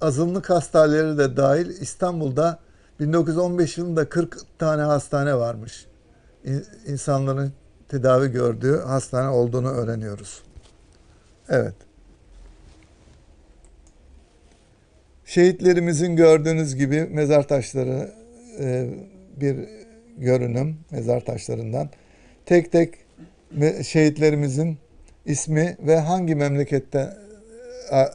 azınlık 0.00 0.50
hastaneleri 0.50 1.18
de 1.18 1.36
dahil 1.36 1.68
İstanbul'da 1.68 2.58
1915 3.00 3.78
yılında 3.78 4.08
40 4.08 4.58
tane 4.58 4.82
hastane 4.82 5.34
varmış. 5.34 5.86
İn- 6.44 6.64
İnsanların 6.86 7.52
tedavi 7.88 8.32
gördüğü 8.32 8.76
hastane 8.78 9.28
olduğunu 9.28 9.68
öğreniyoruz. 9.68 10.42
Evet. 11.48 11.74
Şehitlerimizin 15.24 16.16
gördüğünüz 16.16 16.76
gibi 16.76 17.04
mezar 17.04 17.48
taşları 17.48 18.12
e, 18.60 18.90
bir 19.36 19.56
görünüm 20.18 20.76
mezar 20.90 21.20
taşlarından. 21.24 21.90
Tek 22.46 22.72
tek 22.72 22.94
şehitlerimizin 23.84 24.78
ismi 25.26 25.76
ve 25.86 26.00
hangi 26.00 26.34
memlekette 26.34 27.16
e, 27.92 28.08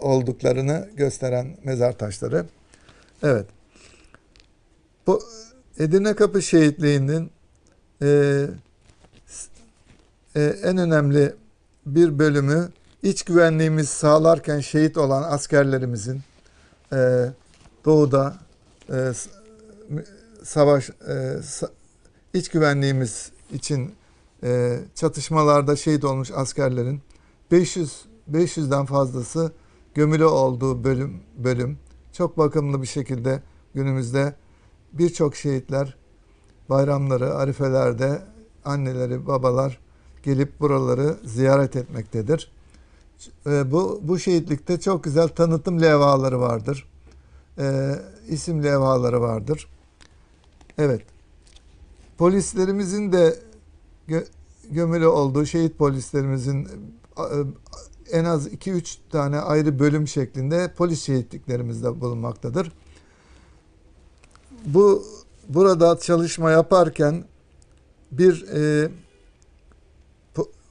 olduklarını 0.00 0.88
gösteren 0.96 1.46
mezar 1.64 1.92
taşları. 1.92 2.46
Evet. 3.22 3.46
Bu 5.06 5.22
Edirne 5.78 6.14
Kapı 6.14 6.42
Şehitliği'nin 6.42 7.30
e, 8.02 8.46
e, 10.36 10.42
en 10.42 10.76
önemli 10.76 11.34
bir 11.86 12.18
bölümü 12.18 12.70
iç 13.02 13.22
güvenliğimiz 13.22 13.88
sağlarken 13.88 14.60
şehit 14.60 14.98
olan 14.98 15.22
askerlerimizin 15.22 16.20
e, 16.92 17.26
doğuda 17.84 18.36
e, 18.90 19.12
savaş 20.42 20.90
e, 20.90 21.12
sa- 21.42 21.70
iç 22.34 22.48
güvenliğimiz 22.48 23.32
için 23.52 23.94
e, 24.44 24.80
çatışmalarda 24.94 25.76
şehit 25.76 26.04
olmuş 26.04 26.30
askerlerin 26.34 27.00
500 27.50 28.04
500'den 28.32 28.86
fazlası 28.86 29.52
gömülü 29.94 30.24
olduğu 30.24 30.84
bölüm 30.84 31.20
bölüm. 31.38 31.78
Çok 32.12 32.38
bakımlı 32.38 32.82
bir 32.82 32.86
şekilde 32.86 33.42
günümüzde 33.74 34.34
birçok 34.92 35.36
şehitler 35.36 35.96
bayramları, 36.70 37.34
arifelerde 37.34 38.22
anneleri, 38.64 39.26
babalar 39.26 39.78
gelip 40.22 40.60
buraları 40.60 41.16
ziyaret 41.24 41.76
etmektedir. 41.76 42.52
E, 43.46 43.72
bu 43.72 44.00
bu 44.02 44.18
şehitlikte 44.18 44.80
çok 44.80 45.04
güzel 45.04 45.28
tanıtım 45.28 45.82
levhaları 45.82 46.40
vardır. 46.40 46.88
E, 47.58 47.94
isim 48.28 48.64
levhaları 48.64 49.20
vardır. 49.20 49.68
Evet. 50.78 51.02
Polislerimizin 52.18 53.12
de 53.12 53.38
gö- 54.08 54.26
gömülü 54.70 55.06
olduğu 55.06 55.46
şehit 55.46 55.78
polislerimizin 55.78 56.68
e, 57.18 57.24
en 58.12 58.24
az 58.24 58.46
2-3 58.46 58.96
tane 59.10 59.38
ayrı 59.38 59.78
bölüm 59.78 60.08
şeklinde 60.08 60.72
polis 60.76 61.02
şehitliklerimiz 61.02 61.82
de 61.82 62.00
bulunmaktadır. 62.00 62.72
Bu 64.66 65.04
burada 65.48 65.98
çalışma 65.98 66.50
yaparken 66.50 67.24
bir 68.12 68.46
e, 68.54 68.90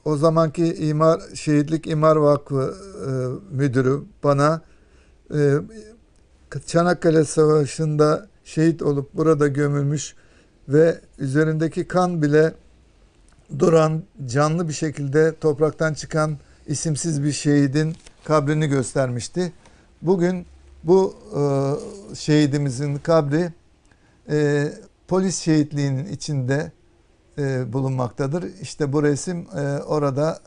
o 0.04 0.16
zamanki 0.16 0.74
imar 0.74 1.20
şehitlik 1.34 1.86
imar 1.86 2.16
vakfı 2.16 2.74
e, 3.06 3.10
müdürü 3.56 4.02
bana 4.24 4.60
e, 5.34 5.54
Çanakkale 6.66 7.24
Savaşı'nda 7.24 8.28
şehit 8.44 8.82
olup 8.82 9.14
burada 9.14 9.48
gömülmüş 9.48 10.14
ve 10.68 11.00
üzerindeki 11.18 11.88
kan 11.88 12.22
bile 12.22 12.54
duran 13.58 14.02
canlı 14.26 14.68
bir 14.68 14.72
şekilde 14.72 15.34
topraktan 15.40 15.94
çıkan 15.94 16.38
isimsiz 16.66 17.22
bir 17.22 17.32
şehidin 17.32 17.96
kabrini 18.24 18.66
göstermişti. 18.66 19.52
Bugün 20.02 20.46
bu 20.84 21.14
e, 21.36 21.42
şehidimizin 22.14 22.96
kabri 22.96 23.52
e, 24.30 24.68
polis 25.08 25.38
şehitliğinin 25.38 26.06
içinde 26.06 26.72
e, 27.38 27.72
bulunmaktadır. 27.72 28.60
İşte 28.60 28.92
bu 28.92 29.02
resim 29.02 29.46
e, 29.56 29.82
orada 29.82 30.40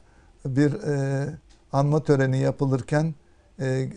bir 0.45 0.73
e, 0.73 1.27
anma 1.71 2.03
töreni 2.03 2.39
yapılırken 2.39 3.15
e, 3.59 3.89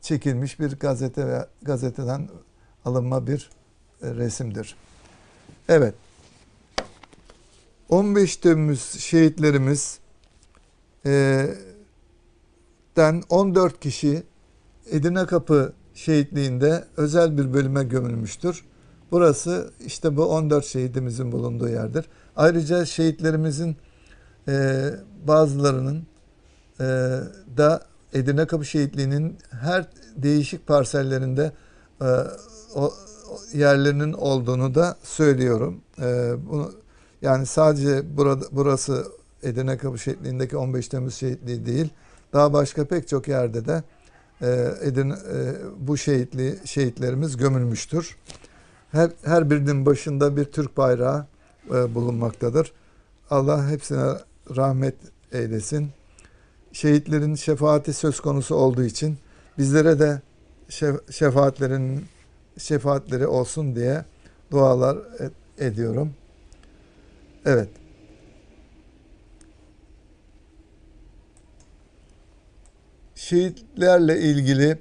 çekilmiş 0.00 0.60
bir 0.60 0.78
gazete 0.78 1.26
ve 1.26 1.46
gazeteden 1.62 2.28
alınma 2.84 3.26
bir 3.26 3.50
e, 4.02 4.14
resimdir. 4.14 4.76
Evet. 5.68 5.94
15 7.88 8.36
Temmuz 8.36 9.00
şehitlerimiz 9.00 9.98
e, 11.06 11.46
şehitten 12.96 13.22
14 13.28 13.80
kişi 13.80 14.22
Edirne 14.90 15.26
Kapı 15.26 15.72
şehitliğinde 15.96 16.84
özel 16.96 17.38
bir 17.38 17.52
bölüme 17.52 17.84
gömülmüştür. 17.84 18.64
Burası 19.10 19.70
işte 19.86 20.16
bu 20.16 20.24
14 20.24 20.64
şehidimizin 20.64 21.32
bulunduğu 21.32 21.68
yerdir. 21.68 22.04
Ayrıca 22.36 22.84
şehitlerimizin 22.84 23.76
e, 24.48 24.90
bazılarının 25.26 26.06
e, 26.80 26.84
da 27.56 27.82
Edirne 28.12 28.46
Kapı 28.46 28.64
Şehitliği'nin 28.64 29.36
her 29.50 29.86
değişik 30.16 30.66
parsellerinde 30.66 31.52
e, 32.00 32.06
o, 32.74 32.92
yerlerinin 33.54 34.12
olduğunu 34.12 34.74
da 34.74 34.96
söylüyorum. 35.02 35.80
E, 36.00 36.34
bunu 36.50 36.72
yani 37.22 37.46
sadece 37.46 38.16
burada 38.16 38.44
burası 38.52 39.04
Edirne 39.42 39.78
Kapı 39.78 39.98
Şehitliği'ndeki 39.98 40.56
15 40.56 40.88
Temmuz 40.88 41.14
Şehitliği 41.14 41.66
değil, 41.66 41.88
daha 42.32 42.52
başka 42.52 42.84
pek 42.84 43.08
çok 43.08 43.28
yerde 43.28 43.66
de 43.66 43.82
Edirne, 44.82 45.12
e, 45.12 45.54
bu 45.78 45.96
şehitli 45.96 46.58
şehitlerimiz 46.64 47.36
gömülmüştür. 47.36 48.16
Her, 48.92 49.10
her 49.24 49.50
birinin 49.50 49.86
başında 49.86 50.36
bir 50.36 50.44
Türk 50.44 50.76
bayrağı 50.76 51.26
e, 51.70 51.94
bulunmaktadır. 51.94 52.72
Allah 53.30 53.70
hepsine 53.70 54.06
rahmet 54.56 54.94
eylesin. 55.32 55.88
Şehitlerin 56.72 57.34
şefaati 57.34 57.92
söz 57.92 58.20
konusu 58.20 58.54
olduğu 58.54 58.84
için 58.84 59.18
bizlere 59.58 59.98
de 59.98 60.20
şef- 60.68 61.12
şefaatlerin 61.12 62.04
şefaatleri 62.58 63.26
olsun 63.26 63.76
diye 63.76 64.04
dualar 64.50 64.98
et- 65.18 65.32
ediyorum. 65.58 66.12
Evet. 67.44 67.68
Şehitlerle 73.16 74.20
ilgili 74.20 74.78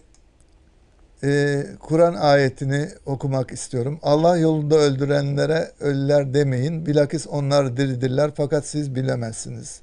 e, 1.24 1.64
Kur'an 1.80 2.14
ayetini 2.14 2.90
okumak 3.06 3.52
istiyorum. 3.52 4.00
Allah 4.04 4.38
yolunda 4.38 4.76
öldürenlere 4.76 5.72
ölüler 5.80 6.34
demeyin. 6.34 6.86
Bilakis 6.86 7.28
onlar 7.28 7.78
diridirler 7.78 8.32
fakat 8.38 8.68
siz 8.68 8.96
bilemezsiniz. 8.96 9.82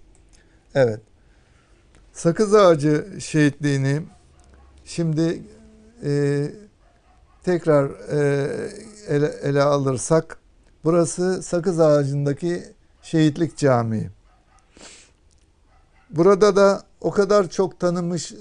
Evet. 0.74 1.00
Sakız 2.12 2.54
ağacı 2.54 3.06
şehitliğini 3.18 4.02
şimdi 4.84 5.42
e, 6.04 6.44
tekrar 7.44 7.90
e, 8.12 8.48
ele, 9.08 9.26
ele 9.42 9.62
alırsak 9.62 10.38
burası 10.84 11.42
Sakız 11.42 11.80
Ağacı'ndaki 11.80 12.62
Şehitlik 13.02 13.56
Camii. 13.56 14.10
Burada 16.10 16.56
da 16.56 16.82
o 17.02 17.10
kadar 17.10 17.50
çok 17.50 17.80
tanınmış 17.80 18.32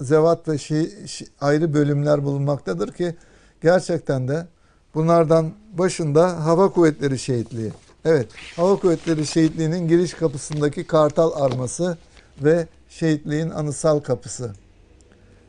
zevat 0.00 0.48
ve 0.48 0.58
şey, 0.58 0.82
şi- 0.84 1.28
ayrı 1.40 1.74
bölümler 1.74 2.24
bulunmaktadır 2.24 2.92
ki 2.92 3.16
gerçekten 3.62 4.28
de 4.28 4.46
bunlardan 4.94 5.52
başında 5.72 6.44
Hava 6.44 6.72
Kuvvetleri 6.72 7.18
Şehitliği. 7.18 7.72
Evet, 8.04 8.28
Hava 8.56 8.76
Kuvvetleri 8.76 9.26
Şehitliği'nin 9.26 9.88
giriş 9.88 10.14
kapısındaki 10.14 10.86
kartal 10.86 11.42
arması 11.42 11.98
ve 12.42 12.66
şehitliğin 12.88 13.50
anısal 13.50 14.00
kapısı. 14.00 14.52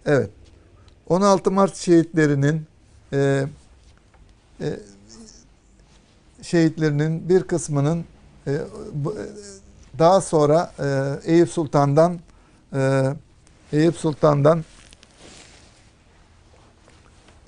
Evet, 0.06 0.30
16 1.10 1.52
Mart 1.52 1.76
şehitlerinin 1.76 2.66
e, 3.14 3.46
e, 4.62 4.80
şehitlerinin 6.42 7.30
bir 7.30 7.44
kısmının 7.44 8.06
e, 8.48 8.52
e, 8.52 8.62
daha 10.00 10.22
sonra 10.22 10.72
e, 10.80 11.32
Eyüp 11.32 11.50
Sultan'dan 11.50 12.20
e, 12.74 13.14
Eyüp 13.74 13.96
Sultan'dan 13.96 14.64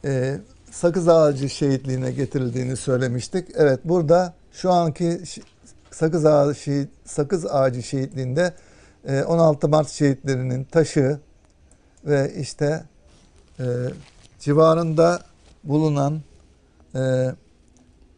e, 0.05 0.39
Sakız 0.71 1.07
Ağacı 1.07 1.49
şehitliğine 1.49 2.11
getirildiğini 2.11 2.75
söylemiştik. 2.77 3.47
Evet 3.55 3.79
burada 3.85 4.33
şu 4.51 4.71
anki 4.71 5.21
Sakız 5.91 6.25
Ağacı, 6.25 6.59
şehit, 6.59 6.89
Sakız 7.05 7.45
Ağacı 7.45 7.83
şehitliğinde 7.83 8.53
e, 9.05 9.23
16 9.23 9.69
Mart 9.69 9.89
şehitlerinin 9.89 10.63
taşı 10.63 11.19
ve 12.05 12.33
işte 12.39 12.83
e, 13.59 13.65
civarında 14.39 15.19
bulunan 15.63 16.21
e, 16.95 16.99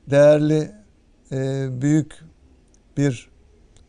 değerli 0.07 0.71
e, 1.31 1.67
büyük 1.81 2.13
bir 2.97 3.32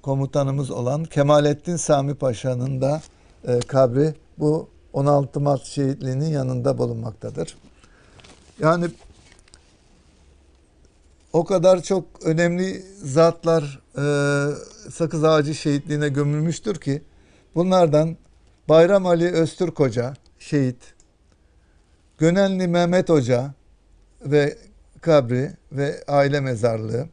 komutanımız 0.05 0.71
olan 0.71 1.05
Kemalettin 1.05 1.77
Sami 1.77 2.15
Paşa'nın 2.15 2.81
da 2.81 3.03
e, 3.49 3.61
kabri 3.61 4.15
bu 4.39 4.69
16 4.93 5.41
Mart 5.41 5.65
şehitliğinin 5.65 6.29
yanında 6.29 6.79
bulunmaktadır. 6.79 7.57
Yani 8.61 8.87
o 11.33 11.45
kadar 11.45 11.83
çok 11.83 12.05
önemli 12.25 12.83
zatlar 13.03 13.81
e, 13.97 14.05
Sakız 14.91 15.25
Ağacı 15.25 15.55
şehitliğine 15.55 16.09
gömülmüştür 16.09 16.75
ki 16.75 17.03
bunlardan 17.55 18.17
Bayram 18.69 19.07
Ali 19.07 19.31
Öztürk 19.31 19.81
Hoca 19.81 20.15
şehit, 20.39 20.95
Gönenli 22.19 22.69
Mehmet 22.69 23.09
Hoca 23.09 23.55
ve 24.25 24.59
kabri 25.01 25.51
ve 25.73 26.05
aile 26.09 26.41
mezarlığı, 26.41 27.07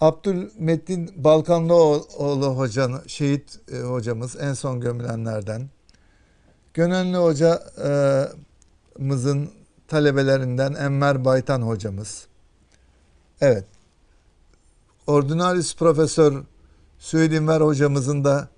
Abdülmetin 0.00 1.24
Balkanlıoğlu 1.24 2.46
hocanın 2.46 3.02
şehit 3.06 3.60
e, 3.72 3.78
hocamız 3.80 4.36
en 4.40 4.54
son 4.54 4.80
gömülenlerden. 4.80 5.70
Gönenli 6.74 7.16
hocamızın 7.16 7.58
talebelerinden 9.88 10.74
Enver 10.74 11.24
Baytan 11.24 11.62
hocamız. 11.62 12.26
Evet. 13.40 13.64
Ordinaris 15.06 15.76
Profesör 15.76 16.44
Süheyd 16.98 17.32
İnver 17.32 17.60
hocamızın 17.60 18.24
da 18.24 18.48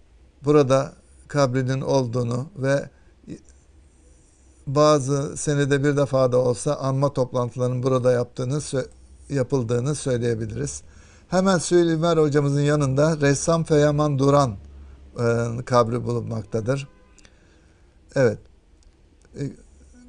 burada 0.44 0.92
kabrinin 1.28 1.80
olduğunu 1.80 2.50
ve 2.56 2.88
bazı 4.66 5.36
senede 5.36 5.84
bir 5.84 5.96
defa 5.96 6.32
da 6.32 6.38
olsa 6.38 6.74
anma 6.74 7.12
toplantılarının 7.12 7.82
burada 7.82 8.12
yaptığını 8.12 8.60
yapıldığını 9.28 9.94
söyleyebiliriz. 9.94 10.82
Hemen 11.30 11.58
Süleyman 11.58 12.16
hocamızın 12.16 12.60
yanında 12.60 13.20
ressam 13.20 13.64
Feyaman 13.64 14.18
Duran 14.18 14.56
e, 15.18 15.64
kabri 15.64 16.04
bulunmaktadır. 16.04 16.88
Evet. 18.14 18.38
E, 19.40 19.42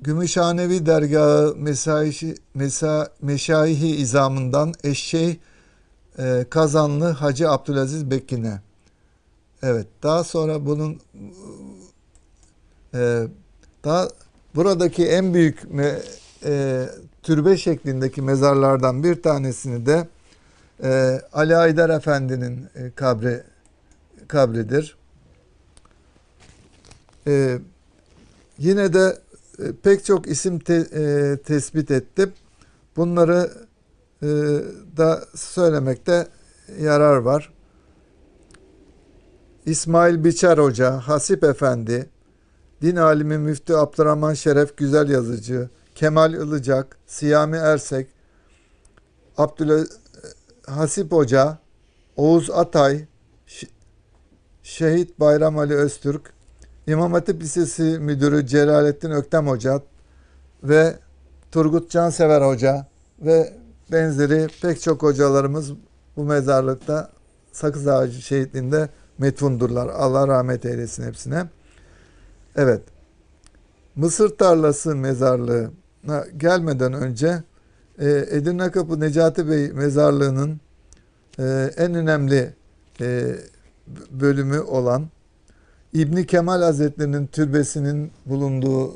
Gümüşhanevi 0.01 0.86
Dergahı 0.86 1.55
Mesaihi, 1.57 2.36
Mesa, 2.53 3.09
Meşayihi 3.22 3.95
İzamından 3.95 4.74
Eşşey 4.84 5.39
e, 6.17 6.45
Kazanlı 6.49 7.09
Hacı 7.09 7.49
Abdülaziz 7.49 8.11
Bekkin'e. 8.11 8.61
Evet. 9.63 9.88
Daha 10.03 10.24
sonra 10.24 10.65
bunun 10.65 10.99
e, 12.93 13.28
daha 13.84 14.07
buradaki 14.55 15.07
en 15.07 15.34
büyük 15.34 15.72
me, 15.74 15.99
e, 16.45 16.86
türbe 17.24 17.57
şeklindeki 17.57 18.22
mezarlardan 18.22 19.03
bir 19.03 19.22
tanesini 19.22 19.86
de 19.86 20.07
e, 20.84 21.21
Ali 21.34 21.55
Aydar 21.55 21.89
Efendi'nin 21.89 22.67
e, 22.75 22.91
kabri 22.95 23.43
kabridir. 24.27 24.97
E, 27.27 27.59
yine 28.57 28.93
de 28.93 29.17
e, 29.59 29.63
pek 29.84 30.05
çok 30.05 30.27
isim 30.27 30.59
te- 30.59 30.88
e, 30.93 31.38
tespit 31.38 31.91
ettim. 31.91 32.34
Bunları 32.95 33.51
e, 34.21 34.27
da 34.97 35.23
söylemekte 35.36 36.27
yarar 36.79 37.17
var. 37.17 37.53
İsmail 39.65 40.23
Biçer 40.23 40.57
Hoca, 40.57 40.91
Hasip 40.97 41.43
Efendi, 41.43 42.09
din 42.82 42.95
alimi 42.95 43.38
Müftü 43.38 43.73
Abdurrahman 43.73 44.34
Şeref 44.34 44.77
Güzel 44.77 45.09
Yazıcı, 45.09 45.69
Kemal 45.95 46.34
Ilıcak, 46.34 46.97
Siyami 47.07 47.57
Ersek, 47.57 48.07
Abdüle 49.38 49.84
Hasip 50.68 51.12
Hoca, 51.12 51.57
Oğuz 52.16 52.49
Atay, 52.49 53.05
Şehit 54.64 55.20
Bayram 55.20 55.57
Ali 55.57 55.76
Öztürk, 55.76 56.34
İmam 56.88 57.14
Hatip 57.14 57.41
Lisesi 57.41 57.84
Müdürü 57.84 58.47
Celalettin 58.47 59.12
Öktem 59.12 59.47
Hoca 59.47 59.82
ve 60.64 60.95
Turgut 61.51 61.91
Cansever 61.91 62.41
Hoca 62.41 62.88
ve 63.22 63.53
benzeri 63.91 64.47
pek 64.62 64.82
çok 64.82 65.03
hocalarımız 65.03 65.72
bu 66.18 66.24
mezarlıkta 66.24 67.12
Sakız 67.51 67.88
Ağacı 67.88 68.22
şehitliğinde 68.22 68.89
metfundurlar. 69.18 69.88
Allah 69.88 70.28
rahmet 70.28 70.66
eylesin 70.66 71.03
hepsine. 71.03 71.45
Evet. 72.55 72.82
Mısır 73.95 74.38
tarlası 74.38 74.95
mezarlığına 74.95 76.26
gelmeden 76.38 76.93
önce 76.93 77.43
e, 78.01 78.27
Edirne 78.29 78.71
Kapı 78.71 78.99
Necati 78.99 79.49
Bey 79.49 79.71
mezarlığının 79.71 80.59
e, 81.39 81.71
en 81.77 81.93
önemli 81.95 82.53
e, 83.01 83.35
bölümü 84.11 84.59
olan 84.59 85.07
İbni 85.93 86.25
Kemal 86.25 86.61
Hazretleri'nin 86.61 87.27
türbesinin 87.27 88.11
bulunduğu 88.25 88.93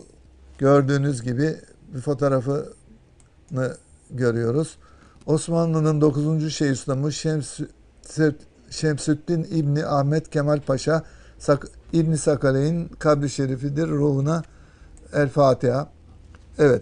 gördüğünüz 0.57 1.21
gibi 1.21 1.55
bir 1.95 2.01
fotoğrafını 2.01 3.77
görüyoruz. 4.11 4.77
Osmanlı'nın 5.25 6.01
9. 6.01 6.53
Şeyhülislamı 6.53 7.13
Şems 7.13 7.59
Şemsüddin 8.69 9.47
İbni 9.51 9.85
Ahmet 9.85 10.29
Kemal 10.29 10.59
Paşa 10.61 11.03
Sak 11.39 11.67
İbni 11.93 12.17
Sakaley'in 12.17 12.87
kabri 12.87 13.29
şerifidir. 13.29 13.87
Ruhuna 13.87 14.43
El 15.13 15.29
Fatiha. 15.29 15.89
Evet. 16.59 16.81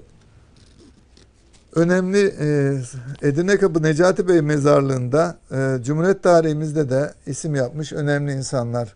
Önemli 1.76 2.34
e, 2.40 3.28
Edirne 3.28 3.58
Kapı 3.58 3.84
Necati 3.84 4.28
Bey 4.28 4.42
mezarlığında 4.42 5.38
e, 5.52 5.84
Cumhuriyet 5.84 6.24
tarihimizde 6.24 6.90
de 6.90 7.14
isim 7.26 7.56
yapmış 7.56 7.94
önemli 7.94 8.32
insanlar 8.32 8.96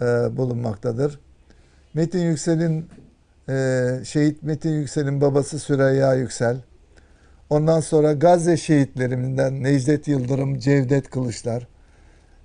e, 0.00 0.04
bulunmaktadır. 0.36 1.18
Metin 1.94 2.18
Yüksel'in 2.18 2.86
e, 3.48 3.88
şehit 4.04 4.42
Metin 4.42 4.70
Yüksel'in 4.70 5.20
babası 5.20 5.58
Süreyya 5.58 6.14
Yüksel. 6.14 6.60
Ondan 7.50 7.80
sonra 7.80 8.12
Gazze 8.12 8.56
şehitlerinden 8.56 9.62
Necdet 9.62 10.08
Yıldırım, 10.08 10.58
Cevdet 10.58 11.10
Kılıçlar. 11.10 11.68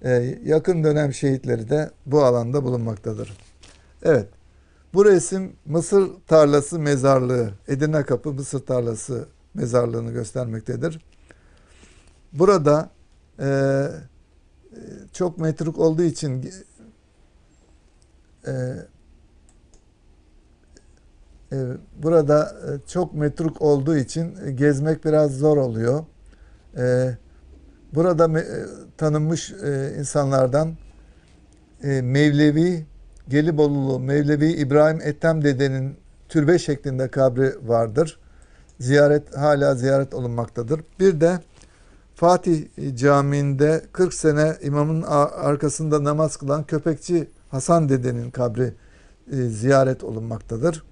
E, 0.03 0.39
yakın 0.45 0.84
dönem 0.84 1.13
şehitleri 1.13 1.69
de 1.69 1.89
bu 2.05 2.23
alanda 2.23 2.63
bulunmaktadır. 2.63 3.38
Evet. 4.03 4.27
Bu 4.93 5.05
resim 5.05 5.51
Mısır 5.65 6.09
Tarlası 6.27 6.80
Mezarlığı, 6.80 7.49
Edirne 7.67 8.03
Kapı 8.03 8.34
Mısır 8.34 8.59
Tarlası 8.59 9.25
Mezarlığı'nı 9.60 10.12
göstermektedir. 10.12 11.05
Burada 12.34 12.89
e, 13.39 13.88
çok 15.14 15.38
metruk 15.38 15.80
olduğu 15.80 16.03
için 16.03 16.51
e, 18.47 18.51
e, 21.51 21.57
burada 22.03 22.55
çok 22.88 23.14
metruk 23.14 23.62
olduğu 23.62 23.97
için 23.97 24.55
gezmek 24.55 25.05
biraz 25.05 25.32
zor 25.32 25.57
oluyor. 25.57 26.05
E, 26.78 27.18
burada 27.93 28.28
me, 28.28 28.45
tanınmış 28.97 29.51
e, 29.51 29.95
insanlardan 29.99 30.78
e, 31.84 32.01
Mevlevi 32.01 32.86
Gelibolulu 33.30 33.99
Mevlevi 33.99 34.51
İbrahim 34.51 35.01
Ethem 35.01 35.43
dedenin 35.43 35.97
türbe 36.30 36.60
şeklinde 36.60 37.07
kabri 37.07 37.68
vardır. 37.68 38.20
Ziyaret 38.80 39.38
hala 39.38 39.75
ziyaret 39.75 40.13
olunmaktadır. 40.13 40.82
Bir 40.99 41.21
de 41.21 41.39
Fatih 42.15 42.67
Camii'nde 42.95 43.86
40 43.91 44.13
sene 44.13 44.57
imamın 44.61 45.01
arkasında 45.01 46.03
namaz 46.03 46.38
kılan 46.38 46.63
köpekçi 46.63 47.27
Hasan 47.49 47.89
dedenin 47.89 48.32
kabri 48.32 48.73
e, 49.32 49.36
ziyaret 49.36 50.03
olunmaktadır. 50.03 50.84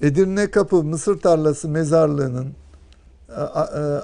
Edirne 0.00 0.50
Kapı 0.50 0.84
Mısır 0.84 1.20
Tarlası 1.20 1.68
mezarlığının 1.68 2.54
e, 3.28 3.40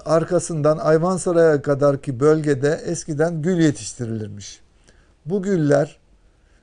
arkasından 0.05 0.78
Ayvansaray'a 0.78 1.62
kadarki 1.62 2.20
bölgede 2.20 2.80
eskiden 2.86 3.42
gül 3.42 3.59
yetiştirilirmiş. 3.59 4.61
Bu 5.26 5.42
güller 5.42 5.99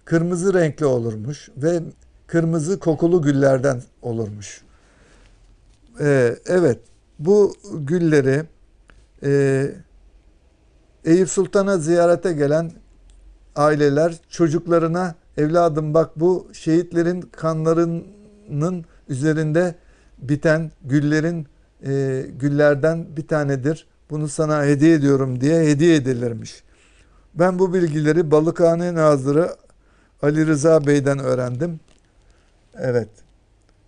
kırmızı 0.06 0.54
renkli 0.54 0.86
olurmuş 0.86 1.50
ve 1.58 1.84
kırmızı 2.28 2.80
kokulu 2.80 3.22
güllerden 3.22 3.82
olurmuş. 4.02 4.65
Ee, 6.00 6.36
evet, 6.46 6.80
bu 7.20 7.54
gülleri 7.74 8.44
e, 9.24 9.72
Eyüp 11.06 11.30
Sultan'a 11.30 11.78
ziyarete 11.78 12.34
gelen 12.34 12.72
aileler 13.56 14.16
çocuklarına 14.30 15.16
evladım 15.38 15.94
bak 15.94 16.20
bu 16.20 16.48
şehitlerin 16.54 17.22
kanlarının 17.22 18.86
üzerinde 19.10 19.76
biten 20.18 20.72
güllerin 20.84 21.48
e, 21.86 22.26
güllerden 22.40 23.08
bir 23.18 23.28
tanedir. 23.28 23.88
Bunu 24.10 24.28
sana 24.28 24.64
hediye 24.64 24.96
ediyorum 24.96 25.42
diye 25.42 25.60
hediye 25.60 25.96
edilirmiş. 25.96 26.64
Ben 27.36 27.60
bu 27.60 27.74
bilgileri 27.74 28.32
Balıkhane 28.32 28.94
Nazırı 28.94 29.56
Ali 30.22 30.48
Rıza 30.48 30.88
Bey'den 30.88 31.20
öğrendim. 31.20 31.80
Evet. 32.78 33.25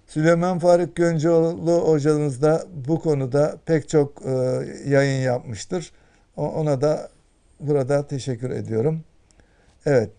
Süleyman 0.07 0.59
Faruk 0.59 0.95
Göncoğlu 0.95 1.87
hocamız 1.87 2.41
da 2.41 2.65
bu 2.87 2.99
konuda 2.99 3.57
pek 3.65 3.89
çok 3.89 4.25
e, 4.25 4.31
yayın 4.85 5.21
yapmıştır. 5.21 5.91
Ona 6.37 6.81
da 6.81 7.09
burada 7.59 8.07
teşekkür 8.07 8.49
ediyorum. 8.49 9.03
Evet. 9.85 10.09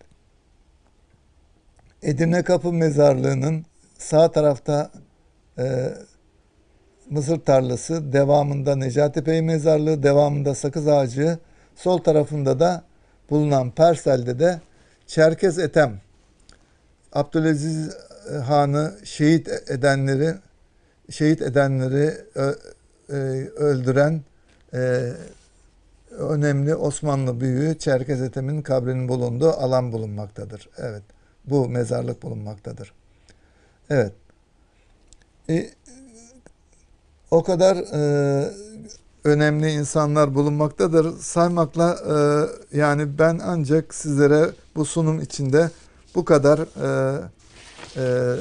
Edirne 2.01 2.43
Kapı 2.43 2.73
Mezarlığı'nın 2.73 3.65
sağ 3.97 4.31
tarafta 4.31 4.91
e, 5.57 5.93
Mısır 7.09 7.39
tarlası, 7.39 8.13
devamında 8.13 8.75
Necati 8.75 9.25
Bey 9.25 9.41
Mezarlığı, 9.41 10.03
devamında 10.03 10.55
Sakız 10.55 10.87
Ağacı, 10.87 11.39
sol 11.75 11.97
tarafında 11.97 12.59
da 12.59 12.83
bulunan 13.29 13.71
Persel'de 13.71 14.39
de 14.39 14.61
Çerkez 15.07 15.59
Etem, 15.59 16.01
Abdülaziz 17.13 17.97
Han'ı 18.37 18.97
şehit 19.03 19.47
edenleri 19.47 20.35
şehit 21.09 21.41
edenleri 21.41 22.17
e, 23.09 23.15
öldüren 23.55 24.21
e, 24.73 25.11
önemli 26.11 26.75
Osmanlı 26.75 27.41
büyüğü 27.41 27.77
Çerkez 27.79 28.21
Ethem'in 28.21 28.61
kabrinin 28.61 29.09
bulunduğu 29.09 29.49
alan 29.49 29.91
bulunmaktadır. 29.91 30.69
Evet. 30.77 31.03
Bu 31.45 31.69
mezarlık 31.69 32.23
bulunmaktadır. 32.23 32.93
Evet. 33.89 34.13
E, 35.49 35.69
o 37.31 37.43
kadar 37.43 37.75
e, 37.75 38.51
önemli 39.23 39.71
insanlar 39.71 40.35
bulunmaktadır. 40.35 41.17
Saymakla 41.19 41.97
e, 42.09 42.17
yani 42.77 43.19
ben 43.19 43.39
ancak 43.43 43.93
sizlere 43.93 44.49
bu 44.75 44.85
sunum 44.85 45.21
içinde 45.21 45.69
bu 46.15 46.25
kadar 46.25 46.59
e, 46.59 47.19
e, 47.97 48.35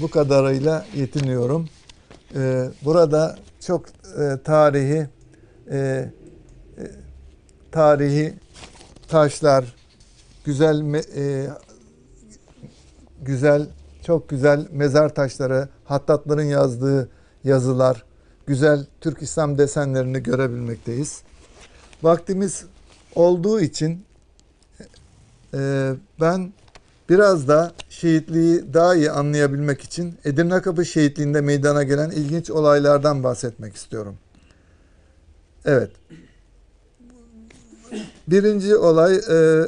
bu 0.00 0.10
kadarıyla 0.10 0.86
yetiniyorum. 0.94 1.68
E, 2.34 2.70
burada 2.84 3.36
çok 3.60 3.86
e, 3.88 4.42
tarihi 4.44 5.08
e, 5.70 5.78
e, 5.78 6.10
tarihi 7.72 8.34
taşlar, 9.08 9.74
güzel 10.44 10.80
me, 10.80 10.98
e, 11.16 11.46
güzel 13.22 13.66
çok 14.06 14.28
güzel 14.28 14.66
mezar 14.70 15.14
taşları, 15.14 15.68
hattatların 15.84 16.44
yazdığı 16.44 17.08
yazılar, 17.44 18.04
güzel 18.46 18.86
Türk 19.00 19.22
İslam 19.22 19.58
desenlerini 19.58 20.22
görebilmekteyiz. 20.22 21.22
Vaktimiz 22.02 22.64
olduğu 23.14 23.60
için 23.60 24.04
e, 25.54 25.92
ben 26.20 26.52
biraz 27.08 27.48
da 27.48 27.72
şehitliği 27.88 28.74
daha 28.74 28.94
iyi 28.94 29.10
anlayabilmek 29.10 29.80
için 29.80 30.18
Edirne 30.24 30.62
Kapı 30.62 30.84
şehitliğinde 30.84 31.40
meydana 31.40 31.82
gelen 31.82 32.10
ilginç 32.10 32.50
olaylardan 32.50 33.22
bahsetmek 33.24 33.76
istiyorum. 33.76 34.16
Evet. 35.64 35.90
Birinci 38.28 38.76
olay 38.76 39.16
e, 39.16 39.66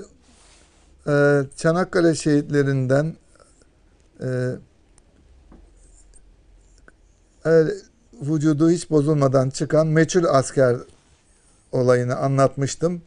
e, 1.06 1.42
Çanakkale 1.56 2.14
şehitlerinden 2.14 3.16
e, 4.20 4.28
e, 7.46 7.64
vücudu 8.22 8.70
hiç 8.70 8.90
bozulmadan 8.90 9.50
çıkan 9.50 9.86
meçhul 9.86 10.24
asker 10.24 10.76
olayını 11.72 12.16
anlatmıştım. 12.16 13.02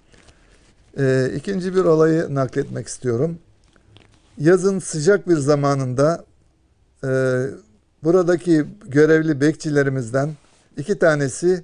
E, 0.97 1.31
ikinci 1.35 1.75
bir 1.75 1.83
olayı 1.83 2.35
nakletmek 2.35 2.87
istiyorum 2.87 3.39
yazın 4.37 4.79
sıcak 4.79 5.29
bir 5.29 5.37
zamanında 5.37 6.25
e, 7.03 7.09
buradaki 8.03 8.65
görevli 8.85 9.41
bekçilerimizden 9.41 10.29
iki 10.77 10.99
tanesi 10.99 11.63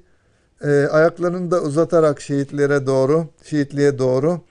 e, 0.64 0.70
ayaklarını 0.92 1.52
da 1.52 1.62
uzatarak 1.62 2.22
şehitlere 2.22 2.86
doğru, 2.86 3.28
şehitliğe 3.44 4.00
doğru 4.00 4.42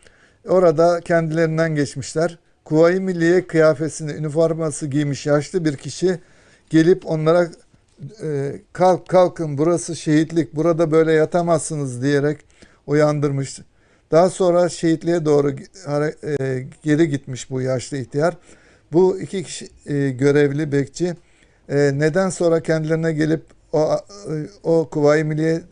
orada 0.48 1.00
kendilerinden 1.00 1.74
geçmişler. 1.74 2.38
Kuvayi 2.64 3.00
Milliye 3.00 3.46
kıyafesini, 3.46 4.12
üniforması 4.12 4.86
giymiş 4.86 5.26
yaşlı 5.26 5.64
bir 5.64 5.76
kişi 5.76 6.20
gelip 6.70 7.06
onlara 7.06 7.48
e, 8.22 8.60
kalk 8.72 9.08
kalkın 9.08 9.58
burası 9.58 9.96
şehitlik, 9.96 10.56
burada 10.56 10.90
böyle 10.90 11.12
yatamazsınız 11.12 12.02
diyerek 12.02 12.38
uyandırmış. 12.86 13.60
Daha 14.10 14.30
sonra 14.30 14.68
şehitliğe 14.68 15.24
doğru 15.24 15.50
e, 16.40 16.66
geri 16.82 17.08
gitmiş 17.08 17.50
bu 17.50 17.60
yaşlı 17.60 17.96
ihtiyar. 17.96 18.36
Bu 18.92 19.20
iki 19.20 19.42
kişi 19.42 19.68
e, 19.86 20.10
görevli 20.10 20.72
bekçi 20.72 21.14
e, 21.68 21.90
neden 21.94 22.30
sonra 22.30 22.60
kendilerine 22.60 23.12
gelip 23.12 23.42
o 23.72 23.96
o 24.62 24.88
Kuvayi 24.90 25.24
Milliye 25.24 25.62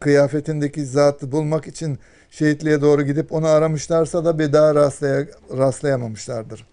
kıyafetindeki 0.00 0.86
zatı 0.86 1.32
bulmak 1.32 1.66
için 1.66 1.98
şehitliğe 2.30 2.80
doğru 2.80 3.02
gidip 3.02 3.32
onu 3.32 3.46
aramışlarsa 3.46 4.24
da 4.24 4.38
bir 4.38 4.52
daha 4.52 4.74
rastlaya, 4.74 5.26
rastlayamamışlardır. 5.56 6.66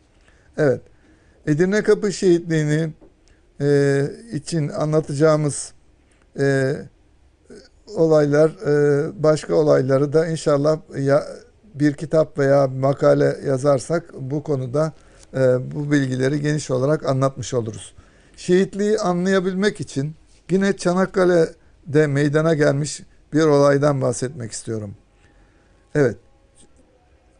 Evet. 0.57 0.81
Edirne 1.47 1.83
Kapı 1.83 2.13
şehitliğini 2.13 2.89
e, 3.61 4.01
için 4.33 4.69
anlatacağımız 4.69 5.73
e, 6.39 6.75
olaylar, 7.95 8.49
e, 8.49 9.23
başka 9.23 9.55
olayları 9.55 10.13
da 10.13 10.27
inşallah 10.27 10.79
ya 10.97 11.23
bir 11.75 11.93
kitap 11.93 12.39
veya 12.39 12.67
makale 12.67 13.37
yazarsak 13.47 14.13
bu 14.19 14.43
konuda 14.43 14.93
e, 15.33 15.71
bu 15.75 15.91
bilgileri 15.91 16.41
geniş 16.41 16.71
olarak 16.71 17.05
anlatmış 17.05 17.53
oluruz. 17.53 17.93
Şehitliği 18.37 18.99
anlayabilmek 18.99 19.79
için 19.79 20.15
yine 20.51 20.77
Çanakkale'de 20.77 22.07
meydana 22.07 22.53
gelmiş 22.53 23.01
bir 23.33 23.43
olaydan 23.43 24.01
bahsetmek 24.01 24.51
istiyorum. 24.51 24.95
Evet, 25.95 26.17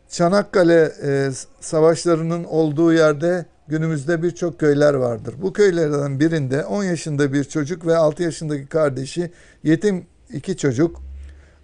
Çanakkale 0.09 0.93
e, 1.03 1.31
savaşlarının 1.59 2.43
olduğu 2.43 2.93
yerde 2.93 3.45
günümüzde 3.67 4.23
birçok 4.23 4.59
köyler 4.59 4.93
vardır. 4.93 5.35
Bu 5.41 5.53
köylerden 5.53 6.19
birinde 6.19 6.65
10 6.65 6.83
yaşında 6.83 7.33
bir 7.33 7.43
çocuk 7.43 7.85
ve 7.85 7.97
6 7.97 8.23
yaşındaki 8.23 8.65
kardeşi 8.65 9.31
yetim 9.63 10.05
iki 10.29 10.57
çocuk 10.57 11.01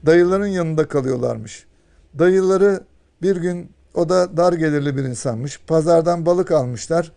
dayıların 0.06 0.48
yanında 0.48 0.88
kalıyorlarmış. 0.88 1.66
Dayıları 2.20 2.84
bir 3.22 3.36
gün 3.36 3.72
o 3.94 4.10
da 4.10 4.38
dar 4.38 4.54
gelirli 4.54 4.98
bir 4.98 5.04
insanmış. 5.04 5.60
Pazardan 5.68 6.26
balık 6.26 6.52
almışlar. 6.52 7.12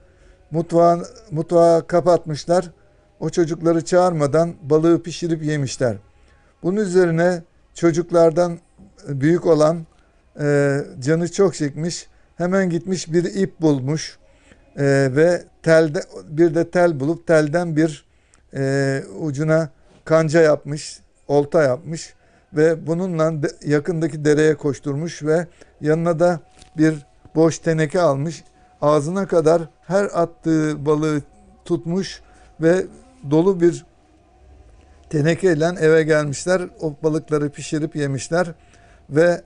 Mutfağın, 0.51 1.07
mutfağı 1.31 1.87
kapatmışlar. 1.87 2.71
O 3.21 3.31
çocukları 3.31 3.85
çağırmadan 3.85 4.55
balığı 4.63 5.03
pişirip 5.03 5.45
yemişler. 5.45 5.97
Bunun 6.63 6.77
üzerine 6.77 7.43
çocuklardan 7.75 8.59
büyük 9.09 9.47
olan 9.47 9.87
e, 10.41 10.79
canı 11.01 11.33
çok 11.33 11.55
çekmiş. 11.55 12.07
Hemen 12.37 12.71
gitmiş 12.71 13.13
bir 13.13 13.25
ip 13.25 13.61
bulmuş 13.61 14.19
e, 14.77 14.85
ve 15.17 15.43
telde 15.63 16.01
bir 16.29 16.55
de 16.55 16.71
tel 16.71 17.01
bulup 17.01 17.27
telden 17.27 17.77
bir 17.77 18.05
e, 18.55 19.03
ucuna 19.21 19.71
kanca 20.05 20.41
yapmış, 20.41 21.01
olta 21.29 21.63
yapmış 21.63 22.15
ve 22.53 22.87
bununla 22.87 23.43
de, 23.43 23.49
yakındaki 23.67 24.25
dereye 24.25 24.55
koşturmuş 24.55 25.23
ve 25.23 25.47
yanına 25.81 26.19
da 26.19 26.41
bir 26.77 27.07
boş 27.35 27.59
teneke 27.59 28.01
almış. 28.01 28.45
Ağzına 28.81 29.27
kadar 29.27 29.63
her 29.87 30.05
attığı 30.05 30.87
balığı 30.87 31.23
tutmuş 31.65 32.21
ve 32.61 32.87
dolu 33.31 33.61
bir 33.61 33.85
tenekeyle 35.11 35.71
eve 35.81 36.03
gelmişler. 36.03 36.63
O 36.81 36.95
balıkları 37.03 37.51
pişirip 37.51 37.97
yemişler 37.97 38.55
ve 39.11 39.43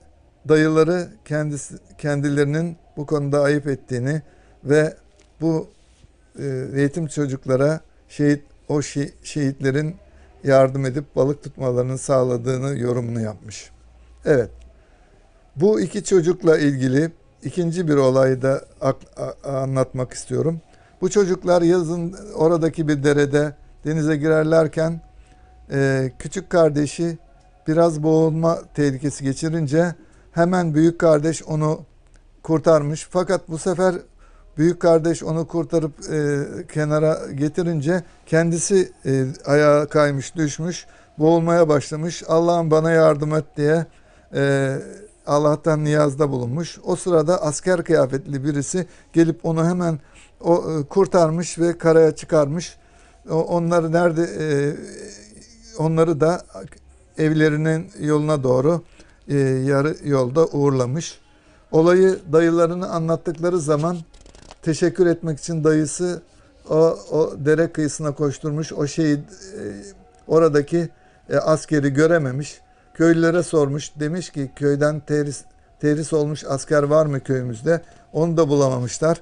dayıları 0.49 1.07
kendisi 1.25 1.75
kendilerinin 1.97 2.77
bu 2.97 3.05
konuda 3.05 3.41
ayıp 3.41 3.67
ettiğini 3.67 4.21
ve 4.63 4.93
bu 5.41 5.69
e, 6.39 6.43
yetim 6.75 7.07
çocuklara 7.07 7.79
şehit 8.09 8.43
o 8.69 8.79
şi- 8.79 9.11
şehitlerin 9.23 9.95
yardım 10.43 10.85
edip 10.85 11.15
balık 11.15 11.43
tutmalarını 11.43 11.97
sağladığını 11.97 12.79
yorumunu 12.79 13.21
yapmış. 13.21 13.71
Evet. 14.25 14.49
Bu 15.55 15.81
iki 15.81 16.03
çocukla 16.03 16.57
ilgili 16.57 17.11
ikinci 17.43 17.87
bir 17.87 17.95
olayı 17.95 18.41
da 18.41 18.61
anlatmak 19.43 20.13
istiyorum. 20.13 20.61
Bu 21.01 21.09
çocuklar 21.09 21.61
yazın 21.61 22.15
oradaki 22.35 22.87
bir 22.87 23.03
derede 23.03 23.55
denize 23.85 24.17
girerlerken 24.17 25.01
e, 25.71 26.11
küçük 26.19 26.49
kardeşi 26.49 27.17
biraz 27.67 28.03
boğulma 28.03 28.59
tehlikesi 28.73 29.23
geçirince 29.23 29.95
hemen 30.31 30.73
büyük 30.73 30.99
kardeş 30.99 31.43
onu 31.43 31.79
kurtarmış. 32.43 33.07
Fakat 33.11 33.49
bu 33.49 33.57
sefer 33.57 33.95
büyük 34.57 34.79
kardeş 34.79 35.23
onu 35.23 35.47
kurtarıp 35.47 35.93
e, 36.11 36.43
kenara 36.73 37.19
getirince 37.35 38.03
kendisi 38.25 38.91
e, 39.05 39.25
ayağa 39.45 39.85
kaymış 39.85 40.35
düşmüş 40.35 40.85
boğulmaya 41.17 41.69
başlamış. 41.69 42.23
Allah'ım 42.27 42.71
bana 42.71 42.91
yardım 42.91 43.33
et 43.35 43.45
diye 43.57 43.85
e, 44.33 44.75
Allah'tan 45.27 45.83
niyazda 45.83 46.29
bulunmuş. 46.29 46.79
O 46.83 46.95
sırada 46.95 47.41
asker 47.41 47.83
kıyafetli 47.83 48.43
birisi 48.43 48.87
gelip 49.13 49.45
onu 49.45 49.65
hemen 49.65 49.99
o 50.41 50.63
e, 50.71 50.83
kurtarmış 50.83 51.59
ve 51.59 51.77
karaya 51.77 52.15
çıkarmış. 52.15 52.77
O, 53.29 53.35
onları 53.35 53.91
nerede 53.91 54.23
e, 54.23 54.47
onları 55.77 56.21
da 56.21 56.41
evlerinin 57.17 57.91
yoluna 57.99 58.43
doğru 58.43 58.81
e, 59.27 59.37
yarı 59.39 59.95
yolda 60.03 60.45
uğurlamış. 60.45 61.19
Olayı 61.71 62.19
dayılarını 62.31 62.89
anlattıkları 62.89 63.59
zaman 63.59 63.97
teşekkür 64.67 65.05
etmek 65.05 65.39
için 65.39 65.63
dayısı 65.63 66.21
o, 66.69 66.75
o 67.11 67.33
dere 67.45 67.71
kıyısına 67.71 68.11
koşturmuş. 68.11 68.73
O 68.73 68.87
şeyi 68.87 69.15
e, 69.15 69.21
oradaki 70.27 70.89
e, 71.29 71.37
askeri 71.37 71.93
görememiş. 71.93 72.61
Köylülere 72.93 73.43
sormuş. 73.43 73.91
Demiş 73.99 74.29
ki 74.29 74.51
köyden 74.55 74.99
terhis, 74.99 75.43
terhis 75.79 76.13
olmuş 76.13 76.43
asker 76.47 76.83
var 76.83 77.05
mı 77.05 77.19
köyümüzde? 77.19 77.81
Onu 78.13 78.37
da 78.37 78.49
bulamamışlar. 78.49 79.21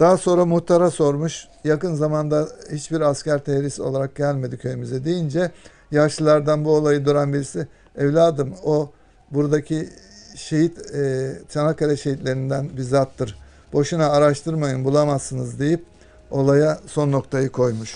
Daha 0.00 0.16
sonra 0.16 0.44
muhtara 0.44 0.90
sormuş. 0.90 1.48
Yakın 1.64 1.94
zamanda 1.94 2.48
hiçbir 2.72 3.00
asker 3.00 3.38
terhis 3.38 3.80
olarak 3.80 4.16
gelmedi 4.16 4.58
köyümüze 4.58 5.04
deyince 5.04 5.50
yaşlılardan 5.90 6.64
bu 6.64 6.70
olayı 6.70 7.04
duran 7.04 7.32
birisi 7.32 7.66
evladım 7.96 8.54
o 8.64 8.90
buradaki 9.30 9.88
şehit 10.36 10.94
e, 10.94 11.32
Çanakkale 11.48 11.96
şehitlerinden 11.96 12.70
bizzattır. 12.76 13.45
Boşuna 13.76 14.08
araştırmayın 14.08 14.84
bulamazsınız 14.84 15.58
deyip 15.58 15.84
olaya 16.30 16.80
son 16.86 17.12
noktayı 17.12 17.48
koymuş. 17.48 17.94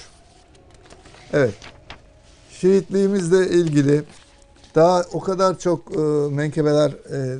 Evet. 1.33 1.55
Şehitliğimizle 2.51 3.49
ilgili 3.49 4.03
daha 4.75 5.05
o 5.13 5.21
kadar 5.21 5.59
çok 5.59 5.97
e, 5.97 6.01
menkebeler 6.31 6.91
e, 6.91 7.39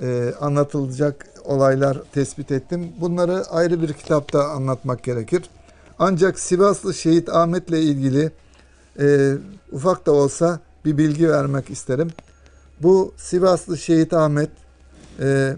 e, 0.00 0.34
anlatılacak 0.40 1.26
olaylar 1.44 1.98
tespit 2.12 2.50
ettim. 2.50 2.92
Bunları 3.00 3.44
ayrı 3.50 3.82
bir 3.82 3.92
kitapta 3.92 4.48
anlatmak 4.48 5.02
gerekir. 5.02 5.50
Ancak 5.98 6.38
Sivaslı 6.38 6.94
Şehit 6.94 7.28
Ahmet'le 7.28 7.70
ilgili 7.70 8.30
e, 9.00 9.34
ufak 9.72 10.06
da 10.06 10.12
olsa 10.12 10.60
bir 10.84 10.98
bilgi 10.98 11.30
vermek 11.30 11.70
isterim. 11.70 12.10
Bu 12.82 13.14
Sivaslı 13.16 13.78
Şehit 13.78 14.12
Ahmet 14.12 14.50
e, 15.20 15.56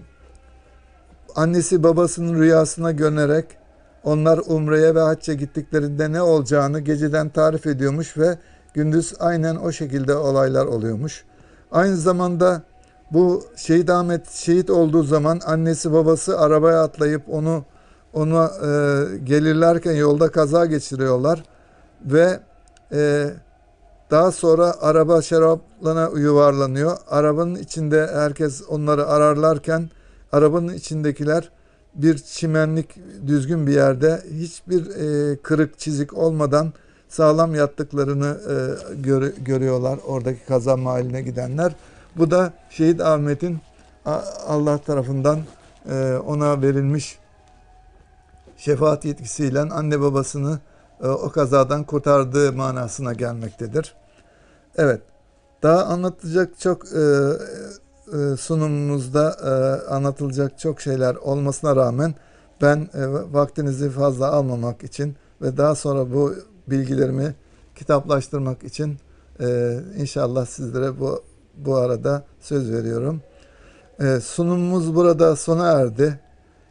annesi 1.35 1.83
babasının 1.83 2.39
rüyasına 2.39 2.91
gönerek 2.91 3.45
onlar 4.03 4.39
umreye 4.47 4.95
ve 4.95 4.99
hacca 4.99 5.33
gittiklerinde 5.33 6.11
ne 6.11 6.21
olacağını 6.21 6.79
geceden 6.79 7.29
tarif 7.29 7.67
ediyormuş 7.67 8.17
ve 8.17 8.37
gündüz 8.73 9.13
aynen 9.19 9.55
o 9.55 9.71
şekilde 9.71 10.15
olaylar 10.15 10.65
oluyormuş. 10.65 11.23
Aynı 11.71 11.97
zamanda 11.97 12.61
bu 13.11 13.43
Şehit 13.55 13.89
Ahmet 13.89 14.29
şehit 14.29 14.69
olduğu 14.69 15.03
zaman 15.03 15.39
annesi 15.45 15.93
babası 15.93 16.39
arabaya 16.39 16.83
atlayıp 16.83 17.21
onu 17.29 17.65
ona 18.13 18.45
e, 18.45 18.67
gelirlerken 19.17 19.93
yolda 19.93 20.31
kaza 20.31 20.65
geçiriyorlar 20.65 21.43
ve 22.05 22.39
e, 22.91 23.29
daha 24.11 24.31
sonra 24.31 24.75
araba 24.81 25.21
şaraplana 25.21 26.09
yuvarlanıyor. 26.19 26.97
Arabanın 27.09 27.55
içinde 27.55 28.07
herkes 28.13 28.61
onları 28.69 29.07
ararlarken 29.07 29.89
arabanın 30.31 30.73
içindekiler 30.73 31.49
bir 31.95 32.17
çimenlik 32.17 32.95
düzgün 33.27 33.67
bir 33.67 33.73
yerde 33.73 34.23
hiçbir 34.33 34.85
e, 34.85 35.37
kırık 35.37 35.79
çizik 35.79 36.17
olmadan 36.17 36.73
sağlam 37.09 37.55
yattıklarını 37.55 38.37
e, 38.49 38.55
gör, 39.01 39.33
görüyorlar 39.37 39.99
oradaki 40.07 40.45
kaza 40.45 40.77
mahalline 40.77 41.21
gidenler. 41.21 41.75
Bu 42.15 42.31
da 42.31 42.53
Şehit 42.69 43.01
Ahmet'in 43.01 43.57
Allah 44.47 44.77
tarafından 44.77 45.39
e, 45.89 46.13
ona 46.25 46.61
verilmiş 46.61 47.19
şefaat 48.57 49.05
yetkisiyle 49.05 49.59
anne 49.59 50.01
babasını 50.01 50.59
e, 51.03 51.07
o 51.07 51.29
kazadan 51.31 51.83
kurtardığı 51.83 52.53
manasına 52.53 53.13
gelmektedir. 53.13 53.95
Evet, 54.77 55.01
daha 55.63 55.85
anlatacak 55.85 56.59
çok 56.59 56.85
e, 56.85 57.03
sunumumuzda 58.37 59.37
e, 59.43 59.49
anlatılacak 59.93 60.59
çok 60.59 60.81
şeyler 60.81 61.15
olmasına 61.15 61.75
rağmen 61.75 62.15
ben 62.61 62.89
e, 62.93 63.07
vaktinizi 63.33 63.89
fazla 63.89 64.31
almamak 64.31 64.83
için 64.83 65.15
ve 65.41 65.57
daha 65.57 65.75
sonra 65.75 66.13
bu 66.13 66.35
bilgilerimi 66.67 67.35
kitaplaştırmak 67.75 68.63
için 68.63 68.97
e, 69.41 69.79
inşallah 69.97 70.45
sizlere 70.45 70.99
bu 70.99 71.23
bu 71.57 71.75
arada 71.75 72.23
söz 72.39 72.71
veriyorum. 72.71 73.21
E, 73.99 74.19
sunumumuz 74.19 74.95
burada 74.95 75.35
sona 75.35 75.71
erdi. 75.71 76.19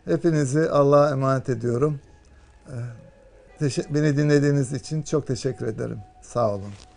Hepinizi 0.05 0.71
Allah'a 0.71 1.11
emanet 1.11 1.49
ediyorum. 1.49 2.01
E, 3.61 3.67
beni 3.95 4.17
dinlediğiniz 4.17 4.73
için 4.73 5.03
çok 5.03 5.27
teşekkür 5.27 5.67
ederim. 5.67 5.99
Sağ 6.23 6.55
olun. 6.55 6.88